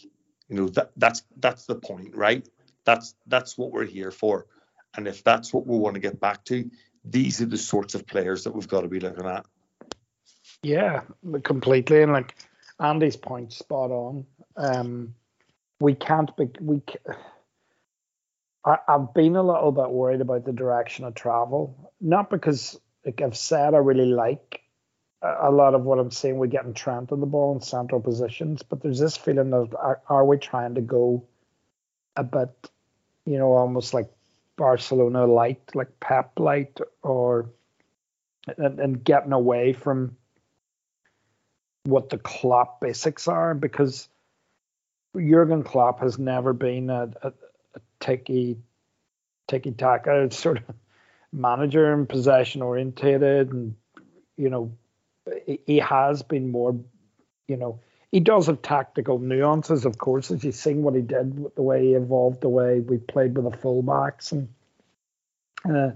[0.48, 2.46] you know, that that's that's the point, right?
[2.84, 4.46] That's that's what we're here for.
[4.94, 6.70] And if that's what we want to get back to,
[7.04, 9.46] these are the sorts of players that we've got to be looking at.
[10.62, 11.02] Yeah,
[11.44, 12.02] completely.
[12.02, 12.34] And like
[12.80, 14.26] Andy's point spot on.
[14.56, 15.14] Um,
[15.80, 16.82] we can't be we.
[18.64, 23.22] I, I've been a little bit worried about the direction of travel, not because, like
[23.22, 24.62] I've said, I really like
[25.22, 26.38] a, lot of what I'm seeing.
[26.38, 30.00] We're getting Trent on the ball in central positions, but there's this feeling of are,
[30.08, 31.24] are we trying to go
[32.16, 32.70] a bit,
[33.24, 34.10] you know, almost like
[34.56, 37.50] Barcelona light, like Pep light, or
[38.56, 40.16] and, and getting away from
[41.84, 44.08] what the Klopp basics are because
[45.16, 47.32] Jurgen Klopp has never been a, a,
[47.74, 48.58] a ticky
[49.46, 49.74] ticky
[50.30, 50.74] sort of
[51.32, 53.74] manager and possession orientated and
[54.36, 54.72] you know
[55.66, 56.78] he has been more
[57.48, 57.80] you know
[58.12, 61.62] he does have tactical nuances of course as you've seen what he did with the
[61.62, 64.48] way he evolved the way we played with the fullbacks and
[65.68, 65.90] uh,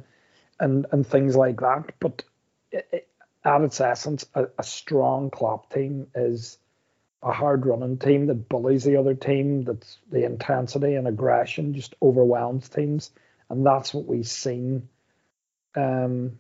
[0.61, 2.23] and and things like that but
[2.71, 3.09] it,
[3.45, 6.59] at its essence, a, a strong Klopp team is
[7.23, 9.65] a hard running team that bullies the other team.
[9.65, 13.11] That's the intensity and aggression just overwhelms teams,
[13.49, 14.89] and that's what we've seen
[15.77, 16.39] um,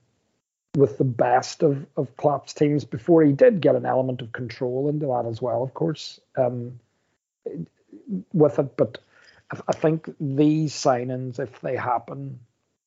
[0.76, 2.84] with the best of of Klopp's teams.
[2.84, 6.80] Before he did get an element of control into that as well, of course, um,
[8.32, 8.76] with it.
[8.76, 8.98] But
[9.68, 12.40] I think these signings, if they happen,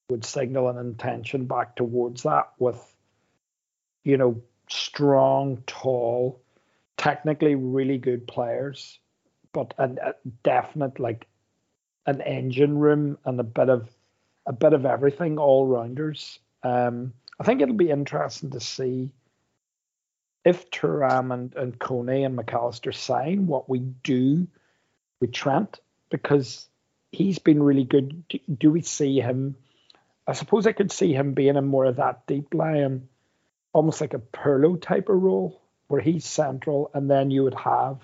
[0.09, 2.95] would signal an intention back towards that with,
[4.06, 6.41] you know, strong, tall,
[6.95, 8.99] technically really good players,
[9.51, 11.28] but a, a definite like
[12.06, 13.89] an engine room and a bit of
[14.45, 16.39] a bit of everything, all rounders.
[16.64, 19.10] Um, I think it'll be interesting to see
[20.45, 24.47] if Thuram and, and Kone and McAllister sign what we do
[25.20, 25.80] with Trent
[26.12, 26.68] because
[27.12, 28.28] he's been really good.
[28.30, 29.56] Do, do, we see him?
[30.28, 33.10] I suppose I could see him being in more of that deep line,
[33.76, 37.97] almost like a Pirlo type of role where he's central, and then you would have,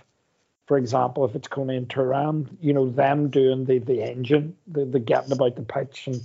[0.68, 4.84] for example, if it's Kone and Thuram, you know, them doing the the engine, the,
[4.84, 6.22] the getting about the pitch and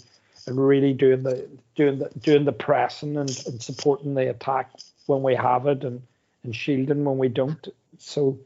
[0.48, 4.72] and really doing the doing the doing the pressing and, and supporting the attack
[5.06, 6.02] when we have it and
[6.42, 7.68] and shielding when we don't.
[7.98, 8.40] So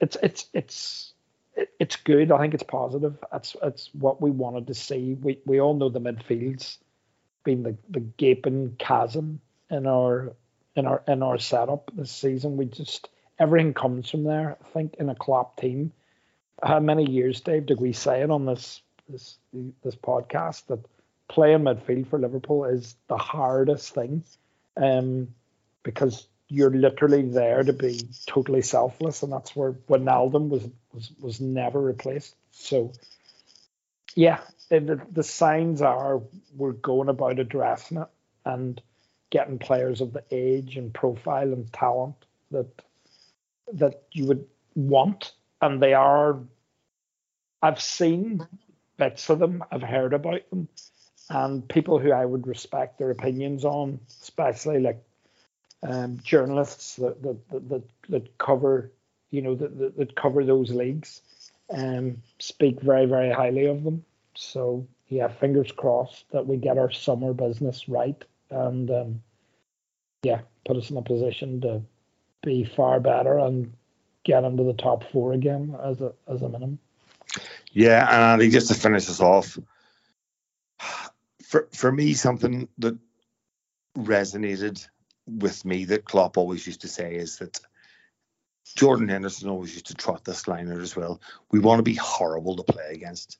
[0.00, 1.12] it's it's it's
[1.78, 2.32] it's good.
[2.32, 3.16] I think it's positive.
[3.30, 5.16] That's it's what we wanted to see.
[5.22, 6.78] We we all know the midfields
[7.44, 9.40] being the, the gaping chasm
[9.70, 10.34] in our
[10.74, 12.56] in our in our setup this season.
[12.56, 13.08] We just
[13.38, 14.56] everything comes from there.
[14.60, 15.92] I think in a Klopp team.
[16.62, 19.38] How many years, Dave, did we say it on this this
[19.82, 20.84] this podcast that
[21.28, 24.24] playing midfield for Liverpool is the hardest thing,
[24.76, 25.28] um,
[25.82, 31.40] because you're literally there to be totally selfless, and that's where Wijnaldum was was was
[31.40, 32.34] never replaced.
[32.50, 32.92] So,
[34.14, 34.40] yeah,
[34.70, 36.22] the, the signs are
[36.56, 38.08] we're going about addressing it
[38.44, 38.80] and
[39.30, 42.14] getting players of the age and profile and talent
[42.50, 42.82] that
[43.72, 46.38] that you would want, and they are.
[47.62, 48.46] I've seen
[48.96, 49.62] bits of them.
[49.70, 50.68] I've heard about them,
[51.30, 55.02] and people who I would respect their opinions on, especially like
[55.82, 58.90] um, journalists that, that that, that cover
[59.30, 61.20] you know that, that, that cover those leagues
[61.70, 64.04] um, speak very very highly of them.
[64.34, 69.22] So yeah, fingers crossed that we get our summer business right and um,
[70.22, 71.82] yeah, put us in a position to
[72.42, 73.72] be far better and
[74.24, 76.78] get into the top four again as a as a minimum.
[77.72, 79.58] Yeah, and Andy, just to finish us off,
[81.44, 82.98] for for me, something that
[83.96, 84.86] resonated
[85.26, 87.60] with me that Klopp always used to say is that
[88.76, 91.20] Jordan Henderson always used to trot this liner as well.
[91.50, 93.38] We want to be horrible to play against.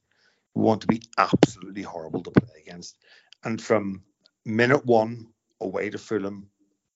[0.55, 2.97] We want to be absolutely horrible to play against.
[3.45, 4.03] And from
[4.49, 5.29] minute one
[5.61, 6.49] away to Fulham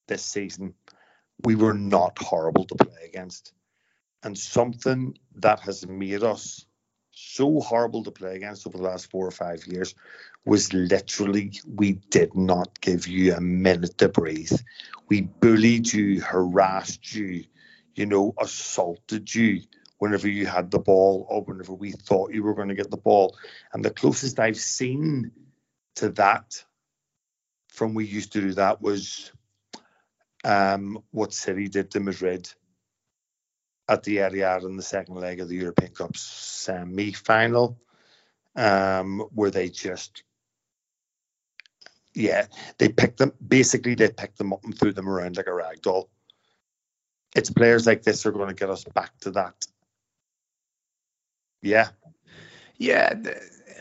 [0.08, 0.74] this season,
[1.44, 3.52] we were not horrible to play against.
[4.22, 6.64] And something that has made us
[7.10, 9.94] so horrible to play against over the last four or five years
[10.44, 14.58] was literally we did not give you a minute to breathe.
[15.08, 17.44] We bullied you, harassed you,
[17.94, 19.62] you know, assaulted you
[19.98, 22.96] whenever you had the ball or whenever we thought you were going to get the
[22.96, 23.36] ball.
[23.72, 25.30] And the closest I've seen
[25.96, 26.64] to that
[27.72, 29.32] from we used to do that was
[30.44, 32.52] um, what City did to Madrid
[33.88, 37.78] at the Etihad in the second leg of the European Cup semi-final,
[38.56, 40.22] um, where they just,
[42.14, 42.46] yeah,
[42.78, 43.32] they picked them.
[43.46, 46.10] Basically, they picked them up and threw them around like a rag doll.
[47.34, 49.54] It's players like this are going to get us back to that.
[51.62, 51.88] Yeah.
[52.76, 53.14] Yeah.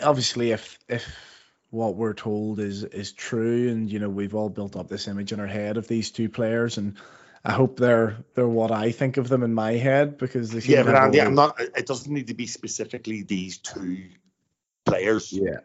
[0.01, 1.30] Obviously, if if
[1.71, 5.31] what we're told is is true, and you know we've all built up this image
[5.31, 6.97] in our head of these two players, and
[7.43, 10.83] I hope they're they're what I think of them in my head because they yeah,
[10.83, 11.59] but Andy, I'm not.
[11.59, 14.09] It doesn't need to be specifically these two
[14.85, 15.31] players.
[15.31, 15.61] Yeah,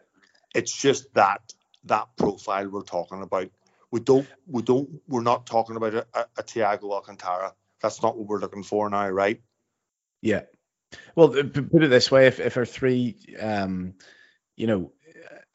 [0.55, 1.41] it's just that
[1.83, 3.49] that profile we're talking about.
[3.91, 7.53] We don't we don't we're not talking about a, a, a Thiago Alcantara.
[7.81, 9.41] That's not what we're looking for now, right?
[10.21, 10.43] Yeah.
[11.15, 13.93] Well, put it this way: if if our three, um,
[14.55, 14.93] you know,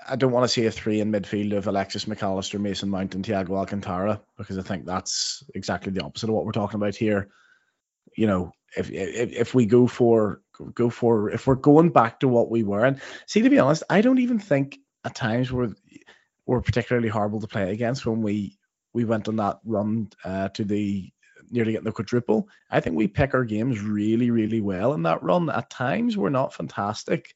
[0.09, 3.25] I don't want to see a three in midfield of Alexis McAllister, Mason Mount, and
[3.25, 7.29] Thiago Alcantara because I think that's exactly the opposite of what we're talking about here.
[8.17, 10.41] You know, if if, if we go for
[10.75, 13.83] go for if we're going back to what we were, and see to be honest,
[13.91, 15.75] I don't even think at times we're
[16.47, 18.59] we're particularly horrible to play against when we
[18.93, 21.11] we went on that run uh, to the
[21.51, 22.49] nearly getting the quadruple.
[22.71, 25.51] I think we pick our games really really well in that run.
[25.51, 27.35] At times we're not fantastic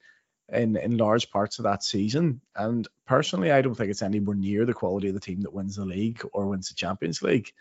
[0.52, 2.40] in in large parts of that season.
[2.54, 5.76] And personally, I don't think it's anywhere near the quality of the team that wins
[5.76, 7.52] the league or wins the Champions League.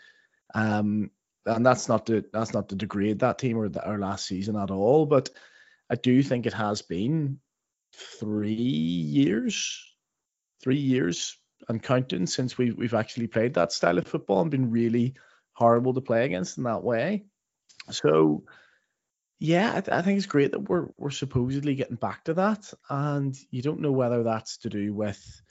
[0.54, 1.10] Um,
[1.44, 4.56] and that's not to that's not to degrade that team or the, our last season
[4.56, 5.06] at all.
[5.06, 5.30] But
[5.88, 7.38] I do think it has been
[7.94, 9.82] three years,
[10.62, 11.36] three years
[11.68, 15.14] and counting since we we've actually played that style of football and been really
[15.52, 17.24] horrible to play against in that way.
[17.90, 18.44] So
[19.38, 22.72] yeah, I, th- I, think it's great that we're we're supposedly getting back to that,
[22.88, 25.42] and you don't know whether that's to do with,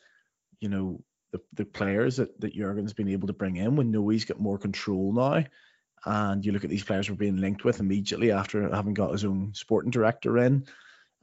[0.59, 3.75] you know, the, the players that that Jurgen's been able to bring in.
[3.75, 5.43] We know he's got more control now,
[6.05, 9.25] and you look at these players we're being linked with immediately after having got his
[9.25, 10.65] own sporting director in,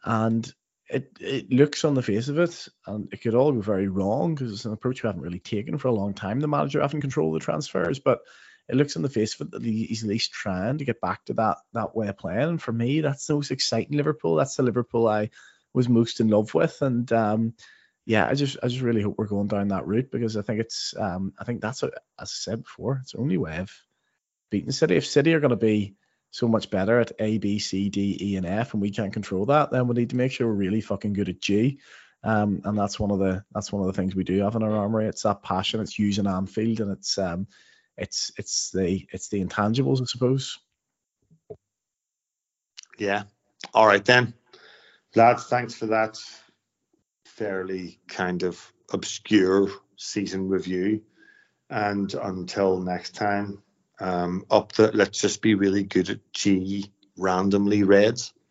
[0.05, 0.53] and
[0.89, 4.37] it it looks on the face of it, and it could all go very wrong
[4.37, 6.39] because it's an approach we haven't really taken for a long time.
[6.39, 8.21] The manager having control of the transfers, but
[8.69, 11.25] it looks on the face of it that he's at least trying to get back
[11.27, 12.41] to that that way of playing.
[12.49, 14.37] And for me, that's the most exciting Liverpool.
[14.37, 15.31] That's the Liverpool I
[15.75, 16.81] was most in love with.
[16.83, 17.55] And um,
[18.07, 20.61] yeah, I just I just really hope we're going down that route because I think
[20.61, 23.71] it's um, I think that's a, as I said before, it's the only way of
[24.51, 24.97] beating City.
[24.97, 25.97] If City are going to be
[26.31, 29.47] so much better at A, B, C, D, E, and F, and we can't control
[29.47, 31.79] that, then we need to make sure we're really fucking good at G.
[32.25, 34.63] Um, and that's one of the that's one of the things we do have in
[34.63, 35.07] our armory.
[35.07, 35.81] It's that passion.
[35.81, 37.49] It's using Anfield, and it's um,
[37.97, 40.59] it's it's the it's the intangibles, I suppose.
[42.99, 43.25] Yeah.
[43.75, 44.35] All right then,
[45.15, 45.47] lads.
[45.47, 46.19] Thanks for that
[47.25, 51.03] fairly kind of obscure season review.
[51.71, 53.63] And until next time,
[54.01, 58.33] um, up the let's just be really good at G randomly reds.